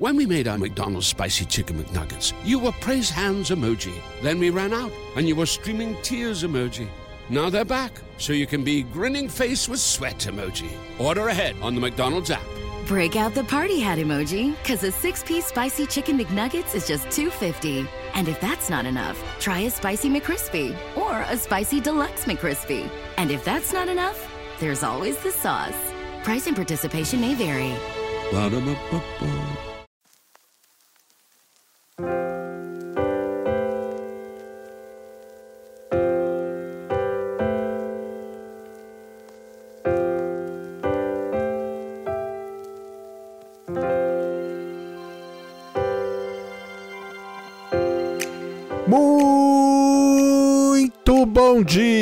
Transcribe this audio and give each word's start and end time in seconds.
When 0.00 0.16
we 0.16 0.24
made 0.24 0.48
our 0.48 0.56
McDonald's 0.56 1.06
spicy 1.06 1.44
chicken 1.44 1.76
McNuggets, 1.76 2.32
you 2.42 2.58
were 2.58 2.72
praise 2.72 3.10
hands 3.10 3.50
emoji. 3.50 3.92
Then 4.22 4.38
we 4.38 4.48
ran 4.48 4.72
out 4.72 4.90
and 5.14 5.28
you 5.28 5.36
were 5.36 5.44
streaming 5.44 5.94
tears 6.00 6.42
emoji. 6.42 6.88
Now 7.28 7.50
they're 7.50 7.66
back, 7.66 7.92
so 8.16 8.32
you 8.32 8.46
can 8.46 8.64
be 8.64 8.82
grinning 8.82 9.28
face 9.28 9.68
with 9.68 9.78
sweat 9.78 10.16
emoji. 10.20 10.70
Order 10.98 11.28
ahead 11.28 11.54
on 11.60 11.74
the 11.74 11.82
McDonald's 11.82 12.30
app. 12.30 12.46
Break 12.86 13.14
out 13.14 13.34
the 13.34 13.44
party 13.44 13.78
hat 13.78 13.98
emoji, 13.98 14.54
cause 14.64 14.82
a 14.84 14.90
six-piece 14.90 15.44
spicy 15.44 15.84
chicken 15.84 16.18
McNuggets 16.18 16.74
is 16.74 16.88
just 16.88 17.06
$2.50. 17.08 17.86
And 18.14 18.26
if 18.26 18.40
that's 18.40 18.70
not 18.70 18.86
enough, 18.86 19.22
try 19.38 19.58
a 19.58 19.70
spicy 19.70 20.08
McCrispy 20.08 20.74
or 20.96 21.20
a 21.28 21.36
spicy 21.36 21.78
deluxe 21.78 22.24
McCrispy. 22.24 22.88
And 23.18 23.30
if 23.30 23.44
that's 23.44 23.74
not 23.74 23.86
enough, 23.86 24.32
there's 24.60 24.82
always 24.82 25.18
the 25.18 25.30
sauce. 25.30 25.92
Price 26.24 26.46
and 26.46 26.56
participation 26.56 27.20
may 27.20 27.34
vary. 27.34 27.76
Ba-da-ba-ba-ba. 28.32 29.69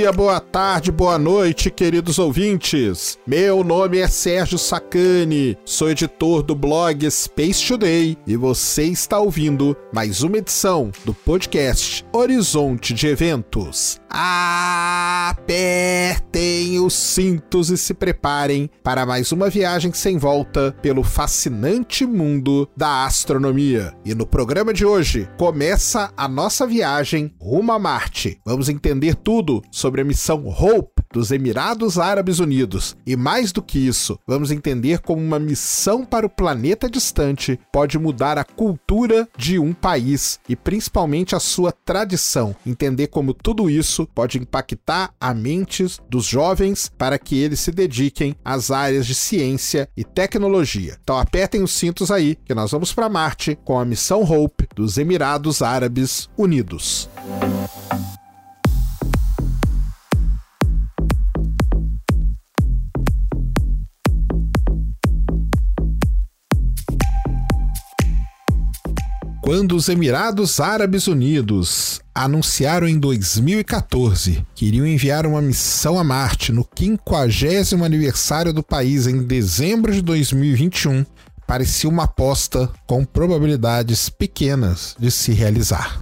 Dia, 0.09 0.13
boa 0.13 0.48
tarde, 0.51 0.91
boa 0.91 1.19
noite, 1.19 1.71
queridos 1.71 2.19
ouvintes. 2.19 3.19
Meu 3.27 3.63
nome 3.63 3.99
é 3.99 4.09
Sérgio 4.09 4.57
Sacani, 4.57 5.59
sou 5.65 5.91
editor 5.91 6.43
do 6.43 6.55
blog 6.55 7.11
Space 7.11 7.67
Today 7.67 8.17
e 8.27 8.35
você 8.37 8.85
está 8.85 9.19
ouvindo 9.19 9.77
mais 9.93 10.23
uma 10.23 10.39
edição 10.39 10.91
do 11.05 11.13
podcast 11.13 12.03
Horizonte 12.13 12.95
de 12.95 13.09
Eventos. 13.09 14.01
Apertem 14.11 15.51
os 16.81 16.95
cintos 16.95 17.69
e 17.69 17.77
se 17.77 17.93
preparem 17.93 18.71
para 18.83 19.05
mais 19.05 19.31
uma 19.33 19.51
viagem 19.51 19.93
sem 19.93 20.17
volta 20.17 20.75
pelo 20.81 21.03
fascinante 21.03 22.07
mundo 22.07 22.67
da 22.75 23.05
astronomia. 23.05 23.93
E 24.03 24.15
no 24.15 24.27
programa 24.27 24.73
de 24.73 24.87
hoje 24.87 25.29
começa 25.37 26.11
a 26.17 26.27
nossa 26.27 26.67
viagem 26.67 27.35
rumo 27.39 27.71
a 27.73 27.79
Marte. 27.79 28.41
Vamos 28.47 28.71
entender 28.71 29.15
tudo 29.15 29.63
sobre 29.71 30.01
a 30.01 30.05
missão 30.05 30.38
Hope 30.47 30.99
dos 31.13 31.31
Emirados 31.31 31.99
Árabes 31.99 32.39
Unidos. 32.39 32.97
E 33.07 33.17
mais 33.17 33.53
do 33.53 33.63
que 33.63 33.79
isso, 33.79 34.19
vamos 34.27 34.51
entender 34.51 35.01
como 35.01 35.23
uma 35.23 35.39
missão 35.39 36.05
para 36.05 36.27
o 36.27 36.31
planeta 36.31 36.89
distante 36.89 37.59
pode 37.73 37.99
mudar 37.99 38.39
a 38.39 38.45
cultura 38.45 39.29
de 39.37 39.59
um 39.59 39.73
país 39.73 40.39
e 40.49 40.55
principalmente 40.55 41.35
a 41.35 41.41
sua 41.41 41.73
tradição. 41.73 42.55
Entender 42.67 43.09
como 43.09 43.35
tudo 43.35 43.71
isso 43.71 44.07
pode 44.15 44.39
impactar 44.39 45.13
a 45.21 45.33
mentes 45.33 45.99
dos 46.09 46.27
jovens 46.27 46.91
para 46.97 47.19
que 47.19 47.39
eles 47.39 47.61
se 47.61 47.71
dediquem 47.71 48.37
às 48.45 48.71
áreas 48.71 49.07
de 49.07 49.15
ciência 49.15 49.89
e 49.97 50.05
tecnologia. 50.05 50.99
Então 51.03 51.19
apertem 51.19 51.63
os 51.63 51.73
cintos 51.73 52.11
aí, 52.11 52.37
que 52.45 52.55
nós 52.55 52.71
vamos 52.71 52.93
para 52.93 53.09
Marte 53.09 53.59
com 53.65 53.79
a 53.79 53.85
missão 53.85 54.23
Hope 54.23 54.69
dos 54.75 54.99
Emirados 54.99 55.63
Árabes 55.63 56.29
Unidos. 56.37 57.09
Quando 69.49 69.77
os 69.77 69.89
Emirados 69.89 70.61
Árabes 70.61 71.07
Unidos 71.07 72.03
anunciaram 72.15 72.87
em 72.87 72.99
2014 72.99 74.45
que 74.55 74.67
iriam 74.67 74.87
enviar 74.87 75.25
uma 75.25 75.41
missão 75.41 75.99
a 75.99 76.05
Marte 76.05 76.53
no 76.53 76.69
50 76.79 77.83
aniversário 77.83 78.53
do 78.53 78.63
país 78.63 79.07
em 79.07 79.23
dezembro 79.23 79.91
de 79.91 80.03
2021, 80.03 81.03
parecia 81.47 81.89
uma 81.89 82.05
aposta 82.05 82.71
com 82.87 83.07
probabilidades 83.07 84.11
pequenas 84.11 84.95
de 84.99 85.11
se 85.11 85.33
realizar. 85.33 85.99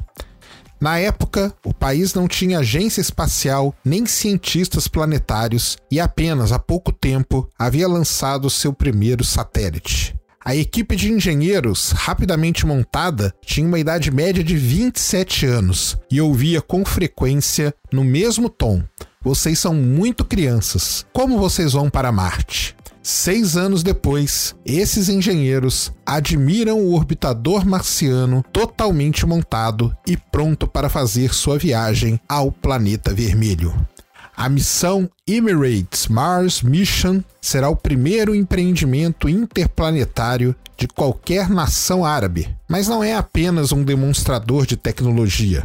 Na 0.80 0.98
época, 0.98 1.54
o 1.64 1.72
país 1.72 2.14
não 2.14 2.26
tinha 2.26 2.58
agência 2.58 3.00
espacial 3.00 3.72
nem 3.84 4.06
cientistas 4.06 4.88
planetários 4.88 5.78
e 5.88 6.00
apenas 6.00 6.50
há 6.50 6.58
pouco 6.58 6.90
tempo 6.90 7.48
havia 7.56 7.86
lançado 7.86 8.50
seu 8.50 8.72
primeiro 8.72 9.22
satélite. 9.22 10.16
A 10.46 10.54
equipe 10.54 10.94
de 10.94 11.10
engenheiros, 11.10 11.90
rapidamente 11.90 12.64
montada, 12.64 13.34
tinha 13.44 13.66
uma 13.66 13.80
idade 13.80 14.12
média 14.12 14.44
de 14.44 14.54
27 14.56 15.44
anos 15.44 15.98
e 16.08 16.20
ouvia 16.20 16.62
com 16.62 16.84
frequência 16.84 17.74
no 17.92 18.04
mesmo 18.04 18.48
tom: 18.48 18.80
Vocês 19.20 19.58
são 19.58 19.74
muito 19.74 20.24
crianças. 20.24 21.04
Como 21.12 21.36
vocês 21.36 21.72
vão 21.72 21.90
para 21.90 22.12
Marte? 22.12 22.76
Seis 23.02 23.56
anos 23.56 23.82
depois, 23.82 24.54
esses 24.64 25.08
engenheiros 25.08 25.92
admiram 26.06 26.78
o 26.78 26.94
orbitador 26.94 27.66
marciano 27.66 28.44
totalmente 28.52 29.26
montado 29.26 29.96
e 30.06 30.16
pronto 30.16 30.68
para 30.68 30.88
fazer 30.88 31.34
sua 31.34 31.58
viagem 31.58 32.20
ao 32.28 32.52
planeta 32.52 33.12
vermelho. 33.12 33.74
A 34.36 34.50
missão 34.50 35.08
Emirates 35.26 36.08
Mars 36.08 36.60
Mission 36.60 37.22
será 37.40 37.70
o 37.70 37.74
primeiro 37.74 38.34
empreendimento 38.34 39.30
interplanetário 39.30 40.54
de 40.76 40.86
qualquer 40.86 41.48
nação 41.48 42.04
árabe, 42.04 42.54
mas 42.68 42.86
não 42.86 43.02
é 43.02 43.14
apenas 43.14 43.72
um 43.72 43.82
demonstrador 43.82 44.66
de 44.66 44.76
tecnologia. 44.76 45.64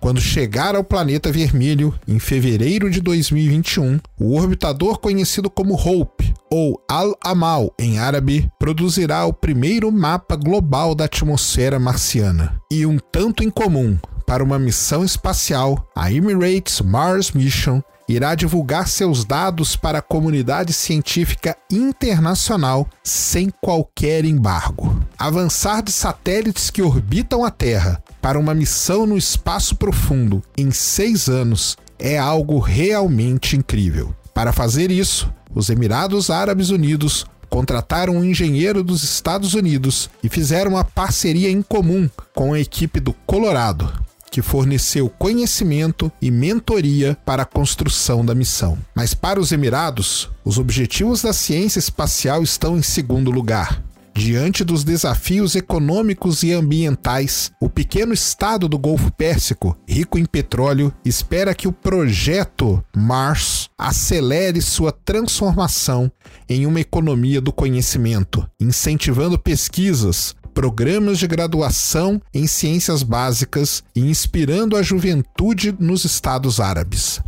Quando 0.00 0.20
chegar 0.20 0.74
ao 0.74 0.82
planeta 0.82 1.30
vermelho, 1.30 1.94
em 2.08 2.18
fevereiro 2.18 2.90
de 2.90 3.00
2021, 3.00 4.00
o 4.18 4.34
orbitador 4.34 4.98
conhecido 4.98 5.48
como 5.48 5.74
Hope, 5.74 6.34
ou 6.50 6.82
Al-Amal 6.90 7.72
em 7.78 8.00
árabe, 8.00 8.50
produzirá 8.58 9.24
o 9.26 9.32
primeiro 9.32 9.92
mapa 9.92 10.34
global 10.34 10.92
da 10.96 11.04
atmosfera 11.04 11.78
marciana. 11.78 12.60
E 12.68 12.84
um 12.84 12.98
tanto 12.98 13.44
incomum 13.44 13.96
para 14.26 14.42
uma 14.42 14.58
missão 14.58 15.04
espacial, 15.04 15.88
a 15.94 16.10
Emirates 16.10 16.80
Mars 16.80 17.32
Mission 17.32 17.82
irá 18.08 18.34
divulgar 18.34 18.88
seus 18.88 19.24
dados 19.24 19.76
para 19.76 19.98
a 19.98 20.02
comunidade 20.02 20.72
científica 20.72 21.56
internacional 21.70 22.88
sem 23.02 23.50
qualquer 23.60 24.24
embargo. 24.24 25.00
Avançar 25.18 25.82
de 25.82 25.92
satélites 25.92 26.70
que 26.70 26.82
orbitam 26.82 27.44
a 27.44 27.50
Terra 27.50 28.02
para 28.20 28.38
uma 28.38 28.54
missão 28.54 29.06
no 29.06 29.16
espaço 29.16 29.76
profundo 29.76 30.42
em 30.56 30.70
seis 30.70 31.28
anos 31.28 31.76
é 31.98 32.18
algo 32.18 32.58
realmente 32.58 33.56
incrível. 33.56 34.14
Para 34.34 34.52
fazer 34.52 34.90
isso, 34.90 35.32
os 35.54 35.70
Emirados 35.70 36.30
Árabes 36.30 36.70
Unidos 36.70 37.26
contrataram 37.48 38.16
um 38.16 38.24
engenheiro 38.24 38.82
dos 38.82 39.04
Estados 39.04 39.52
Unidos 39.52 40.08
e 40.22 40.28
fizeram 40.28 40.72
uma 40.72 40.84
parceria 40.84 41.50
em 41.50 41.60
comum 41.60 42.08
com 42.34 42.54
a 42.54 42.60
equipe 42.60 42.98
do 42.98 43.12
Colorado 43.26 44.01
que 44.32 44.40
forneceu 44.40 45.10
conhecimento 45.10 46.10
e 46.20 46.30
mentoria 46.30 47.16
para 47.24 47.42
a 47.42 47.46
construção 47.46 48.24
da 48.24 48.34
missão. 48.34 48.78
Mas 48.96 49.12
para 49.12 49.38
os 49.38 49.52
Emirados, 49.52 50.30
os 50.42 50.56
objetivos 50.58 51.20
da 51.20 51.34
ciência 51.34 51.78
espacial 51.78 52.42
estão 52.42 52.78
em 52.78 52.82
segundo 52.82 53.30
lugar. 53.30 53.84
Diante 54.14 54.62
dos 54.62 54.84
desafios 54.84 55.54
econômicos 55.54 56.42
e 56.42 56.52
ambientais, 56.52 57.50
o 57.60 57.68
pequeno 57.68 58.12
estado 58.12 58.68
do 58.68 58.78
Golfo 58.78 59.10
Pérsico, 59.10 59.76
rico 59.88 60.18
em 60.18 60.24
petróleo, 60.26 60.92
espera 61.04 61.54
que 61.54 61.66
o 61.66 61.72
projeto 61.72 62.84
Mars 62.94 63.70
acelere 63.78 64.60
sua 64.60 64.92
transformação 64.92 66.12
em 66.46 66.66
uma 66.66 66.80
economia 66.80 67.40
do 67.40 67.52
conhecimento, 67.52 68.46
incentivando 68.60 69.38
pesquisas, 69.38 70.34
programas 70.52 71.18
de 71.18 71.26
graduação 71.26 72.20
em 72.32 72.46
ciências 72.46 73.02
básicas 73.02 73.82
e 73.94 74.00
inspirando 74.00 74.76
a 74.76 74.82
juventude 74.82 75.74
nos 75.78 76.04
Estados 76.04 76.60
Árabes. 76.60 77.20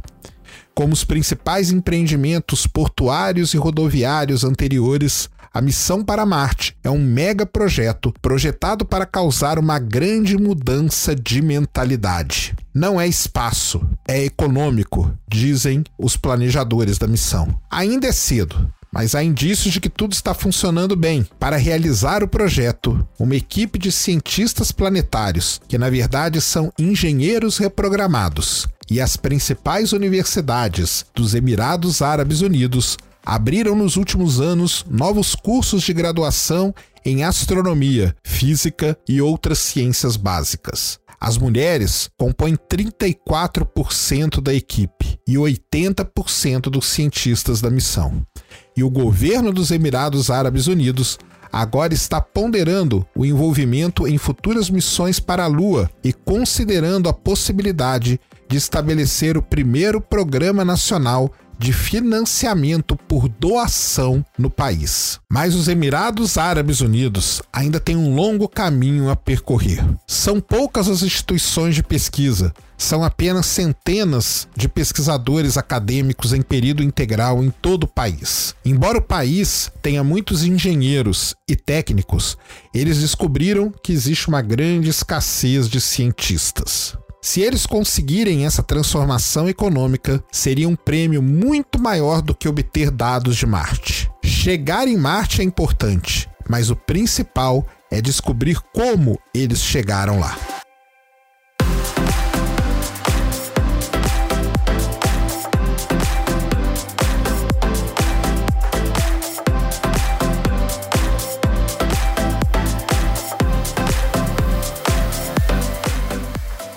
Como 0.75 0.93
os 0.93 1.04
principais 1.04 1.70
empreendimentos 1.70 2.66
portuários 2.66 3.54
e 3.54 3.56
rodoviários 3.56 4.43
anteriores, 4.43 5.28
a 5.52 5.60
missão 5.60 6.02
para 6.02 6.26
Marte 6.26 6.76
é 6.82 6.90
um 6.90 6.99
mega 6.99 7.46
projeto 7.46 8.12
projetado 8.20 8.84
para 8.84 9.06
causar 9.06 9.56
uma 9.56 9.78
grande 9.78 10.37
mudança 10.37 11.14
de 11.14 11.40
mentalidade. 11.40 12.56
Não 12.75 13.00
é 13.00 13.06
espaço, 13.06 13.81
é 14.08 14.25
econômico, 14.25 15.16
dizem 15.28 15.84
os 15.96 16.16
planejadores 16.16 16.99
da 16.99 17.06
missão. 17.06 17.56
Ainda 17.70 18.08
é 18.08 18.12
cedo, 18.12 18.69
mas 18.94 19.17
há 19.17 19.25
indícios 19.25 19.75
de 19.75 19.81
que 19.81 19.88
tudo 19.88 20.12
está 20.12 20.32
funcionando 20.32 20.94
bem. 20.94 21.26
Para 21.41 21.56
realizar 21.56 22.23
o 22.23 22.29
projeto, 22.29 23.05
uma 23.19 23.35
equipe 23.35 23.76
de 23.76 23.91
cientistas 23.91 24.70
planetários, 24.70 25.61
que 25.67 25.76
na 25.76 25.91
verdade 25.91 26.41
são 26.41 26.73
engenheiros 26.79 27.58
reprogramados, 27.58 28.69
e 28.88 29.00
as 29.00 29.17
principais 29.17 29.93
universidades 29.93 31.05
dos 31.12 31.35
Emirados 31.35 32.02
Árabes 32.02 32.41
Unidos 32.41 32.96
abriram 33.26 33.75
nos 33.75 33.96
últimos 33.96 34.41
anos 34.41 34.87
novos 34.88 35.35
cursos 35.35 35.82
de 35.82 35.93
graduação 35.93 36.73
em 37.05 37.25
astronomia, 37.25 38.14
física 38.23 38.97
e 39.08 39.20
outras 39.20 39.58
ciências 39.58 40.17
básicas. 40.17 41.00
As 41.20 41.38
mulheres 41.38 42.11
compõem 42.19 42.55
34% 42.55 44.40
da 44.40 44.55
equipe 44.55 45.19
e 45.26 45.35
80% 45.35 46.62
dos 46.70 46.87
cientistas 46.87 47.61
da 47.62 47.70
missão. 47.70 48.23
E 48.76 48.82
o 48.82 48.90
governo 48.90 49.52
dos 49.52 49.70
Emirados 49.70 50.30
Árabes 50.30 50.66
Unidos 50.66 51.18
agora 51.52 51.94
está 51.94 52.20
ponderando 52.20 53.06
o 53.14 53.24
envolvimento 53.24 54.08
em 54.08 54.18
futuras 54.18 54.68
missões 54.68 55.20
para 55.20 55.44
a 55.44 55.48
Lua 55.48 55.88
e 56.02 56.12
considerando 56.12 57.08
a 57.08 57.12
possibilidade 57.12 58.20
de 58.48 58.56
estabelecer 58.56 59.36
o 59.36 59.42
primeiro 59.42 60.00
programa 60.00 60.64
nacional 60.64 61.32
de 61.58 61.72
financiamento 61.72 62.96
por 62.96 63.28
doação 63.28 64.24
no 64.38 64.50
país. 64.50 65.18
Mas 65.30 65.54
os 65.54 65.68
Emirados 65.68 66.38
Árabes 66.38 66.80
Unidos 66.80 67.42
ainda 67.52 67.80
têm 67.80 67.96
um 67.96 68.14
longo 68.14 68.48
caminho 68.48 69.10
a 69.10 69.16
percorrer. 69.16 69.84
São 70.06 70.40
poucas 70.40 70.88
as 70.88 71.02
instituições 71.02 71.74
de 71.74 71.82
pesquisa, 71.82 72.52
são 72.76 73.04
apenas 73.04 73.46
centenas 73.46 74.48
de 74.56 74.68
pesquisadores 74.68 75.56
acadêmicos 75.56 76.32
em 76.32 76.42
período 76.42 76.82
integral 76.82 77.42
em 77.42 77.50
todo 77.50 77.84
o 77.84 77.88
país. 77.88 78.54
Embora 78.64 78.98
o 78.98 79.02
país 79.02 79.70
tenha 79.80 80.04
muitos 80.04 80.44
engenheiros 80.44 81.34
e 81.48 81.56
técnicos, 81.56 82.36
eles 82.72 83.00
descobriram 83.00 83.72
que 83.82 83.92
existe 83.92 84.28
uma 84.28 84.42
grande 84.42 84.90
escassez 84.90 85.68
de 85.68 85.80
cientistas. 85.80 86.96
Se 87.25 87.41
eles 87.41 87.65
conseguirem 87.65 88.44
essa 88.44 88.62
transformação 88.62 89.49
econômica, 89.49 90.23
seria 90.31 90.69
um 90.69 90.76
prêmio 90.76 91.23
muito 91.23 91.81
maior 91.81 92.21
do 92.21 92.35
que 92.35 92.47
obter 92.47 92.91
dados 92.91 93.35
de 93.35 93.47
Marte. 93.47 94.11
Chegar 94.23 94.87
em 94.87 94.99
Marte 94.99 95.41
é 95.41 95.44
importante, 95.44 96.29
mas 96.47 96.69
o 96.69 96.76
principal 96.76 97.67
é 97.91 98.03
descobrir 98.03 98.61
como 98.75 99.19
eles 99.32 99.62
chegaram 99.62 100.21
lá. 100.21 100.37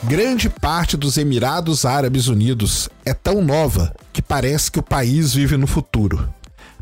Grande 0.07 0.49
parte 0.49 0.95
dos 0.95 1.17
Emirados 1.17 1.83
Árabes 1.83 2.29
Unidos 2.29 2.89
é 3.03 3.13
tão 3.13 3.43
nova 3.43 3.93
que 4.13 4.21
parece 4.21 4.71
que 4.71 4.79
o 4.79 4.83
país 4.83 5.33
vive 5.33 5.57
no 5.57 5.67
futuro. 5.67 6.33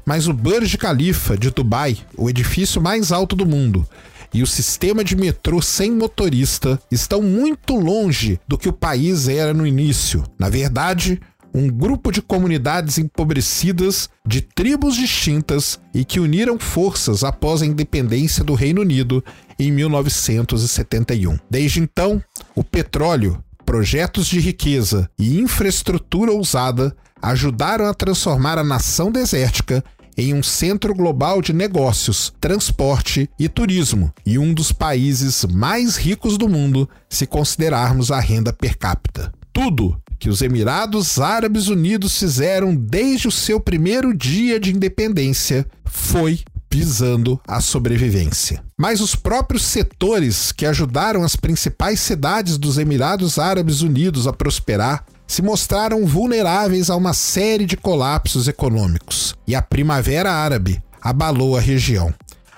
Mas 0.05 0.27
o 0.27 0.33
Burj 0.33 0.77
Khalifa 0.77 1.35
de 1.35 1.49
Dubai, 1.49 1.97
o 2.15 2.29
edifício 2.29 2.79
mais 2.79 3.11
alto 3.11 3.35
do 3.35 3.43
mundo, 3.43 3.83
e 4.31 4.43
o 4.43 4.47
sistema 4.47 5.03
de 5.03 5.15
metrô 5.15 5.59
sem 5.59 5.91
motorista 5.91 6.79
estão 6.91 7.23
muito 7.23 7.75
longe 7.75 8.39
do 8.47 8.59
que 8.59 8.69
o 8.69 8.73
país 8.73 9.27
era 9.27 9.55
no 9.55 9.65
início. 9.65 10.23
Na 10.37 10.47
verdade, 10.47 11.19
um 11.51 11.67
grupo 11.67 12.11
de 12.11 12.21
comunidades 12.21 12.99
empobrecidas 12.99 14.07
de 14.27 14.41
tribos 14.41 14.95
distintas 14.95 15.79
e 15.93 16.03
que 16.03 16.19
uniram 16.19 16.59
forças 16.59 17.23
após 17.23 17.61
a 17.61 17.65
independência 17.65 18.43
do 18.43 18.53
Reino 18.53 18.81
Unido 18.81 19.23
em 19.59 19.71
1971. 19.71 21.37
Desde 21.49 21.79
então, 21.79 22.21
o 22.55 22.63
petróleo, 22.63 23.43
projetos 23.65 24.27
de 24.27 24.39
riqueza 24.39 25.09
e 25.17 25.39
infraestrutura 25.39 26.31
ousada 26.31 26.95
ajudaram 27.21 27.85
a 27.85 27.93
transformar 27.93 28.57
a 28.57 28.63
nação 28.63 29.11
desértica 29.11 29.83
em 30.17 30.33
um 30.33 30.41
centro 30.41 30.93
global 30.93 31.41
de 31.41 31.51
negócios, 31.51 32.33
transporte 32.39 33.29
e 33.37 33.49
turismo, 33.49 34.13
e 34.25 34.39
um 34.39 34.53
dos 34.53 34.71
países 34.71 35.43
mais 35.45 35.97
ricos 35.97 36.37
do 36.37 36.47
mundo 36.47 36.89
se 37.09 37.25
considerarmos 37.25 38.11
a 38.11 38.19
renda 38.19 38.53
per 38.53 38.77
capita. 38.77 39.31
Tudo 39.51 39.99
que 40.17 40.29
os 40.29 40.41
Emirados 40.41 41.19
Árabes 41.19 41.67
Unidos 41.67 42.17
fizeram 42.17 42.73
desde 42.73 43.27
o 43.27 43.31
seu 43.31 43.59
primeiro 43.59 44.15
dia 44.15 44.59
de 44.59 44.73
independência 44.73 45.67
foi 45.83 46.39
visando 46.75 47.39
a 47.47 47.61
sobrevivência. 47.61 48.61
Mas 48.77 48.99
os 48.99 49.15
próprios 49.15 49.63
setores 49.63 50.51
que 50.51 50.65
ajudaram 50.65 51.23
as 51.23 51.37
principais 51.37 52.01
cidades 52.01 52.57
dos 52.57 52.77
Emirados 52.77 53.39
Árabes 53.39 53.79
Unidos 53.79 54.27
a 54.27 54.33
prosperar 54.33 55.05
se 55.25 55.41
mostraram 55.41 56.05
vulneráveis 56.05 56.89
a 56.89 56.95
uma 56.97 57.13
série 57.13 57.65
de 57.65 57.77
colapsos 57.77 58.49
econômicos, 58.49 59.33
e 59.47 59.55
a 59.55 59.61
Primavera 59.61 60.33
Árabe 60.33 60.83
abalou 61.01 61.55
a 61.55 61.61
região. 61.61 62.13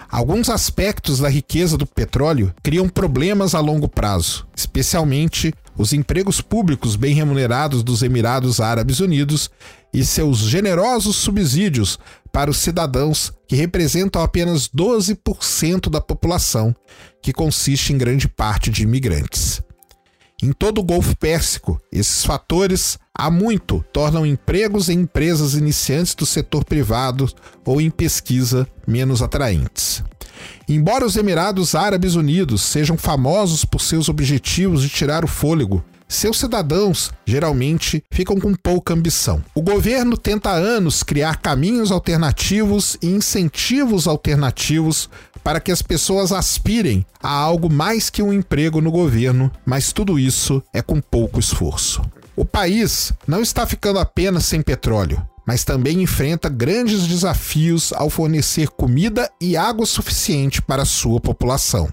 Alguns 0.09 0.49
aspectos 0.49 1.19
da 1.19 1.29
riqueza 1.29 1.77
do 1.77 1.85
petróleo 1.85 2.51
criam 2.63 2.89
problemas 2.89 3.53
a 3.53 3.59
longo 3.59 3.87
prazo, 3.87 4.47
especialmente 4.55 5.53
os 5.77 5.93
empregos 5.93 6.41
públicos 6.41 6.95
bem 6.95 7.13
remunerados 7.13 7.83
dos 7.83 8.01
Emirados 8.01 8.59
Árabes 8.59 8.99
Unidos 8.99 9.51
e 9.93 10.03
seus 10.03 10.39
generosos 10.39 11.17
subsídios 11.17 11.99
para 12.37 12.51
os 12.51 12.57
cidadãos 12.57 13.33
que 13.47 13.55
representam 13.55 14.21
apenas 14.21 14.67
12% 14.67 15.89
da 15.89 15.99
população, 15.99 16.75
que 17.19 17.33
consiste 17.33 17.91
em 17.91 17.97
grande 17.97 18.27
parte 18.27 18.69
de 18.69 18.83
imigrantes. 18.83 19.59
Em 20.43 20.51
todo 20.51 20.77
o 20.77 20.83
Golfo 20.83 21.17
Pérsico, 21.17 21.81
esses 21.91 22.23
fatores 22.23 22.99
há 23.11 23.31
muito 23.31 23.83
tornam 23.91 24.23
empregos 24.23 24.87
em 24.87 24.99
empresas 24.99 25.55
iniciantes 25.55 26.13
do 26.13 26.27
setor 26.27 26.63
privado 26.63 27.27
ou 27.65 27.81
em 27.81 27.89
pesquisa 27.89 28.67
menos 28.85 29.23
atraentes. 29.23 30.03
Embora 30.69 31.07
os 31.07 31.15
Emirados 31.15 31.73
Árabes 31.73 32.13
Unidos 32.13 32.61
sejam 32.61 32.99
famosos 32.99 33.65
por 33.65 33.81
seus 33.81 34.09
objetivos 34.09 34.83
de 34.83 34.89
tirar 34.89 35.25
o 35.25 35.27
fôlego, 35.27 35.83
seus 36.07 36.39
cidadãos 36.39 37.11
geralmente 37.25 38.03
ficam 38.11 38.39
com 38.39 38.53
pouca 38.53 38.93
ambição. 38.93 39.43
O 39.53 39.61
governo 39.61 40.17
tenta 40.17 40.51
há 40.51 40.55
anos 40.55 41.03
criar 41.03 41.37
caminhos 41.37 41.91
alternativos 41.91 42.97
e 43.01 43.07
incentivos 43.07 44.07
alternativos 44.07 45.09
para 45.43 45.59
que 45.59 45.71
as 45.71 45.81
pessoas 45.81 46.31
aspirem 46.31 47.05
a 47.21 47.29
algo 47.29 47.69
mais 47.69 48.09
que 48.09 48.21
um 48.21 48.33
emprego 48.33 48.81
no 48.81 48.91
governo, 48.91 49.51
mas 49.65 49.91
tudo 49.91 50.17
isso 50.17 50.63
é 50.73 50.81
com 50.81 51.01
pouco 51.01 51.39
esforço. 51.39 52.01
O 52.35 52.45
país 52.45 53.11
não 53.27 53.41
está 53.41 53.65
ficando 53.65 53.99
apenas 53.99 54.45
sem 54.45 54.61
petróleo 54.61 55.21
mas 55.47 55.63
também 55.63 56.01
enfrenta 56.01 56.49
grandes 56.49 57.07
desafios 57.07 57.93
ao 57.93 58.09
fornecer 58.09 58.67
comida 58.67 59.31
e 59.39 59.55
água 59.55 59.85
suficiente 59.85 60.61
para 60.61 60.83
sua 60.83 61.21
população. 61.21 61.87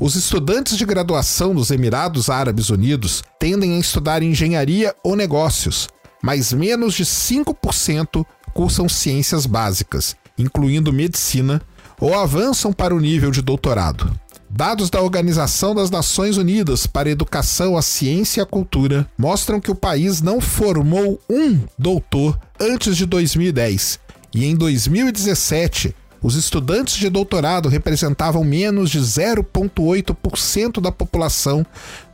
Os 0.00 0.14
estudantes 0.14 0.78
de 0.78 0.86
graduação 0.86 1.54
dos 1.54 1.70
Emirados 1.70 2.30
Árabes 2.30 2.70
Unidos 2.70 3.22
tendem 3.38 3.76
a 3.76 3.78
estudar 3.78 4.22
engenharia 4.22 4.94
ou 5.04 5.14
negócios, 5.14 5.90
mas 6.22 6.54
menos 6.54 6.94
de 6.94 7.04
5% 7.04 8.24
cursam 8.54 8.88
ciências 8.88 9.44
básicas, 9.44 10.16
incluindo 10.38 10.90
medicina, 10.90 11.60
ou 12.00 12.18
avançam 12.18 12.72
para 12.72 12.94
o 12.94 12.98
nível 12.98 13.30
de 13.30 13.42
doutorado. 13.42 14.10
Dados 14.48 14.88
da 14.88 15.02
Organização 15.02 15.74
das 15.74 15.90
Nações 15.90 16.38
Unidas 16.38 16.86
para 16.86 17.10
a 17.10 17.12
Educação, 17.12 17.76
a 17.76 17.82
Ciência 17.82 18.40
e 18.40 18.42
a 18.42 18.46
Cultura 18.46 19.06
mostram 19.18 19.60
que 19.60 19.70
o 19.70 19.74
país 19.74 20.22
não 20.22 20.40
formou 20.40 21.20
um 21.28 21.60
doutor 21.78 22.40
antes 22.58 22.96
de 22.96 23.04
2010 23.04 24.00
e 24.34 24.46
em 24.46 24.56
2017 24.56 25.94
os 26.22 26.34
estudantes 26.34 26.96
de 26.96 27.08
doutorado 27.08 27.68
representavam 27.68 28.44
menos 28.44 28.90
de 28.90 29.00
0,8% 29.00 30.80
da 30.80 30.92
população 30.92 31.64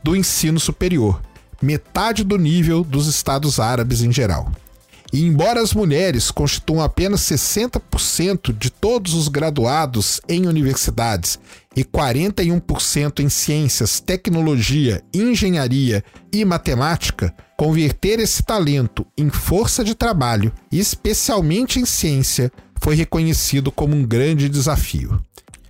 do 0.03 0.15
ensino 0.15 0.59
superior, 0.59 1.21
metade 1.61 2.23
do 2.23 2.37
nível 2.37 2.83
dos 2.83 3.07
Estados 3.07 3.59
Árabes 3.59 4.01
em 4.01 4.11
geral. 4.11 4.51
E 5.11 5.23
embora 5.23 5.61
as 5.61 5.73
mulheres 5.73 6.31
constituam 6.31 6.81
apenas 6.81 7.21
60% 7.21 8.57
de 8.57 8.69
todos 8.69 9.13
os 9.13 9.29
graduados 9.29 10.19
em 10.27 10.45
universidades 10.45 11.39
e 11.75 11.83
41% 11.83 13.19
em 13.21 13.29
ciências, 13.29 13.99
tecnologia, 13.99 15.01
engenharia 15.13 16.03
e 16.33 16.43
matemática, 16.43 17.33
converter 17.55 18.19
esse 18.19 18.43
talento 18.43 19.05
em 19.17 19.29
força 19.29 19.83
de 19.83 19.95
trabalho, 19.95 20.51
especialmente 20.71 21.79
em 21.79 21.85
ciência, 21.85 22.51
foi 22.79 22.95
reconhecido 22.95 23.71
como 23.71 23.95
um 23.95 24.03
grande 24.03 24.49
desafio. 24.49 25.19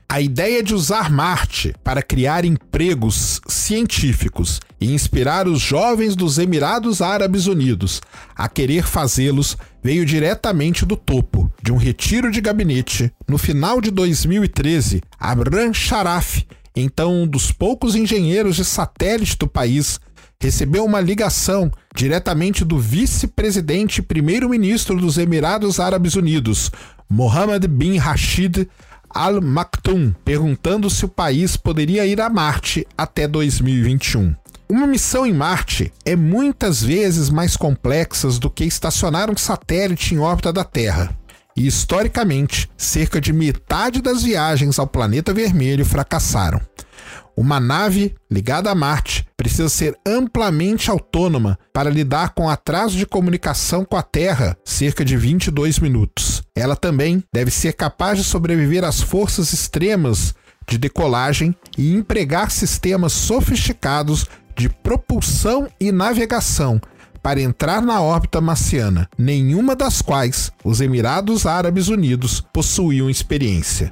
A 0.10 0.22
ideia 0.22 0.64
de 0.64 0.74
usar 0.74 1.12
Marte 1.12 1.76
para 1.84 2.02
criar 2.02 2.46
empregos 2.46 3.42
científicos 3.46 4.62
e 4.80 4.94
inspirar 4.94 5.50
os 5.50 5.60
jovens 5.60 6.16
dos 6.16 6.38
Emirados 6.38 7.02
Árabes 7.02 7.46
Unidos 7.46 8.02
a 8.34 8.48
querer 8.48 8.88
fazê-los 8.88 9.58
veio 9.84 10.06
diretamente 10.06 10.86
do 10.86 10.96
topo 10.96 11.52
de 11.62 11.74
um 11.74 11.78
retiro 11.78 12.32
de 12.32 12.40
gabinete 12.40 13.12
no 13.28 13.38
final 13.38 13.82
de 13.82 13.92
2013. 13.92 15.02
Abram 15.20 15.74
Sharaf, 15.74 16.46
então 16.74 17.24
um 17.24 17.28
dos 17.28 17.52
poucos 17.52 17.94
engenheiros 17.94 18.56
de 18.56 18.64
satélite 18.64 19.38
do 19.38 19.48
país, 19.48 20.00
recebeu 20.40 20.86
uma 20.86 21.02
ligação 21.02 21.72
diretamente 21.96 22.64
do 22.64 22.78
vice-presidente 22.78 24.00
e 24.00 24.04
primeiro-ministro 24.04 24.96
dos 25.00 25.18
Emirados 25.18 25.80
Árabes 25.80 26.16
Unidos, 26.16 26.72
Mohammed 27.10 27.68
bin 27.68 27.98
Rashid 27.98 28.68
Al 29.10 29.42
Maktoum, 29.42 30.14
perguntando 30.26 30.90
se 30.90 31.06
o 31.06 31.10
país 31.10 31.56
poderia 31.56 32.06
ir 32.06 32.20
a 32.20 32.30
Marte 32.30 32.86
até 32.98 33.28
2021. 33.28 34.36
Uma 34.70 34.86
missão 34.86 35.26
em 35.26 35.34
Marte 35.34 35.94
é 36.06 36.16
muitas 36.16 36.84
vezes 36.84 37.30
mais 37.30 37.56
complexa 37.56 38.28
do 38.40 38.50
que 38.50 38.66
estacionar 38.66 39.32
um 39.32 39.38
satélite 39.38 40.14
em 40.14 40.20
órbita 40.20 40.52
da 40.52 40.64
Terra. 40.64 41.16
E 41.56 41.66
historicamente, 41.66 42.70
cerca 42.78 43.20
de 43.20 43.32
metade 43.32 44.02
das 44.02 44.22
viagens 44.22 44.78
ao 44.78 44.86
planeta 44.86 45.34
vermelho 45.34 45.86
fracassaram. 45.86 46.62
Uma 47.36 47.60
nave 47.60 48.14
ligada 48.30 48.70
a 48.70 48.76
Marte 48.76 49.27
precisa 49.38 49.70
ser 49.70 49.96
amplamente 50.06 50.90
autônoma 50.90 51.60
para 51.72 51.92
lidar 51.92 52.34
com 52.34 52.50
atraso 52.50 52.98
de 52.98 53.06
comunicação 53.06 53.86
com 53.86 53.96
a 53.96 54.02
Terra, 54.02 54.58
cerca 54.66 55.06
de 55.06 55.16
22 55.16 55.78
minutos. 55.78 56.42
Ela 56.56 56.76
também 56.76 57.24
deve 57.32 57.52
ser 57.52 57.74
capaz 57.74 58.18
de 58.18 58.24
sobreviver 58.24 58.84
às 58.84 59.00
forças 59.00 59.54
extremas 59.54 60.34
de 60.68 60.78
decolagem 60.78 61.56
e 61.78 61.94
empregar 61.94 62.52
sistemas 62.52 63.14
sofisticados 63.14 64.26
de 64.56 64.68
propulsão 64.68 65.68
e 65.80 65.92
navegação 65.92 66.82
para 67.22 67.42
entrar 67.42 67.82
na 67.82 68.02
órbita 68.02 68.42
marciana, 68.42 69.08
nenhuma 69.18 69.76
das 69.76 70.02
quais 70.02 70.52
os 70.64 70.82
Emirados 70.82 71.46
Árabes 71.46 71.90
Unidos 71.90 72.42
possuíam 72.54 73.10
experiência. 73.10 73.92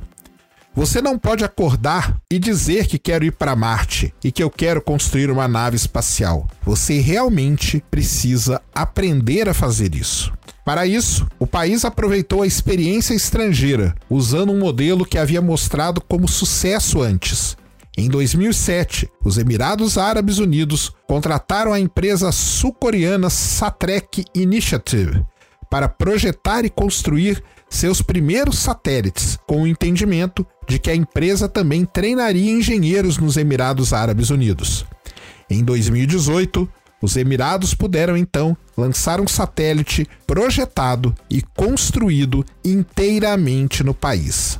Você 0.76 1.02
não 1.02 1.18
pode 1.18 1.46
acordar 1.46 2.18
e 2.30 2.38
dizer 2.38 2.86
que 2.86 3.00
quero 3.00 3.24
ir 3.24 3.32
para 3.32 3.56
Marte 3.56 4.14
e 4.22 4.30
que 4.30 4.44
eu 4.44 4.50
quero 4.50 4.82
construir 4.82 5.32
uma 5.32 5.48
nave 5.48 5.78
espacial. 5.78 6.50
Você 6.64 7.00
realmente 7.00 7.82
precisa 7.90 8.62
aprender 8.74 9.48
a 9.48 9.54
fazer 9.54 9.96
isso. 9.96 10.34
Para 10.66 10.86
isso, 10.86 11.26
o 11.40 11.48
país 11.48 11.86
aproveitou 11.86 12.42
a 12.42 12.48
experiência 12.48 13.14
estrangeira, 13.14 13.96
usando 14.10 14.52
um 14.52 14.60
modelo 14.60 15.06
que 15.06 15.18
havia 15.18 15.42
mostrado 15.42 16.02
como 16.02 16.28
sucesso 16.28 17.02
antes. 17.02 17.56
Em 17.98 18.10
2007, 18.10 19.10
os 19.24 19.38
Emirados 19.38 19.98
Árabes 19.98 20.40
Unidos 20.40 20.92
contrataram 21.08 21.72
a 21.72 21.80
empresa 21.80 22.34
sul-coreana 22.34 23.30
Satrec 23.30 24.26
Initiative 24.36 25.24
para 25.76 25.90
projetar 25.90 26.64
e 26.64 26.70
construir 26.70 27.44
seus 27.70 28.02
primeiros 28.02 28.60
satélites, 28.60 29.38
com 29.46 29.64
o 29.64 29.68
entendimento 29.68 30.48
de 30.66 30.80
que 30.80 30.90
a 30.90 30.96
empresa 30.96 31.50
também 31.50 31.84
treinaria 31.84 32.50
engenheiros 32.50 33.18
nos 33.18 33.36
Emirados 33.36 33.92
Árabes 33.92 34.30
Unidos. 34.30 34.86
Em 35.50 35.66
2018, 35.66 36.66
os 37.02 37.18
Emirados 37.18 37.74
puderam 37.74 38.16
então 38.16 38.56
lançar 38.78 39.20
um 39.20 39.28
satélite 39.28 40.08
projetado 40.26 41.14
e 41.30 41.42
construído 41.42 42.46
inteiramente 42.64 43.84
no 43.84 43.94
país. 43.94 44.58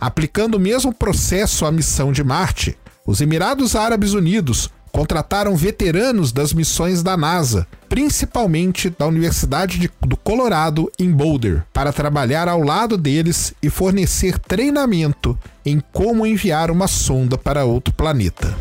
Aplicando 0.00 0.56
o 0.56 0.60
mesmo 0.60 0.92
processo 0.92 1.66
à 1.66 1.70
missão 1.70 2.10
de 2.10 2.24
Marte, 2.24 2.76
os 3.06 3.20
Emirados 3.20 3.76
Árabes 3.76 4.12
Unidos 4.12 4.68
contrataram 4.92 5.56
veteranos 5.56 6.32
das 6.32 6.52
missões 6.52 7.02
da 7.02 7.16
NASA, 7.16 7.66
principalmente 7.88 8.90
da 8.90 9.06
Universidade 9.06 9.78
de, 9.78 9.90
do 10.06 10.16
Colorado 10.16 10.90
em 10.98 11.10
Boulder, 11.10 11.64
para 11.72 11.92
trabalhar 11.92 12.48
ao 12.48 12.62
lado 12.62 12.96
deles 12.96 13.54
e 13.62 13.70
fornecer 13.70 14.38
treinamento 14.38 15.38
em 15.64 15.82
como 15.92 16.26
enviar 16.26 16.70
uma 16.70 16.88
sonda 16.88 17.36
para 17.36 17.64
outro 17.64 17.92
planeta. 17.94 18.54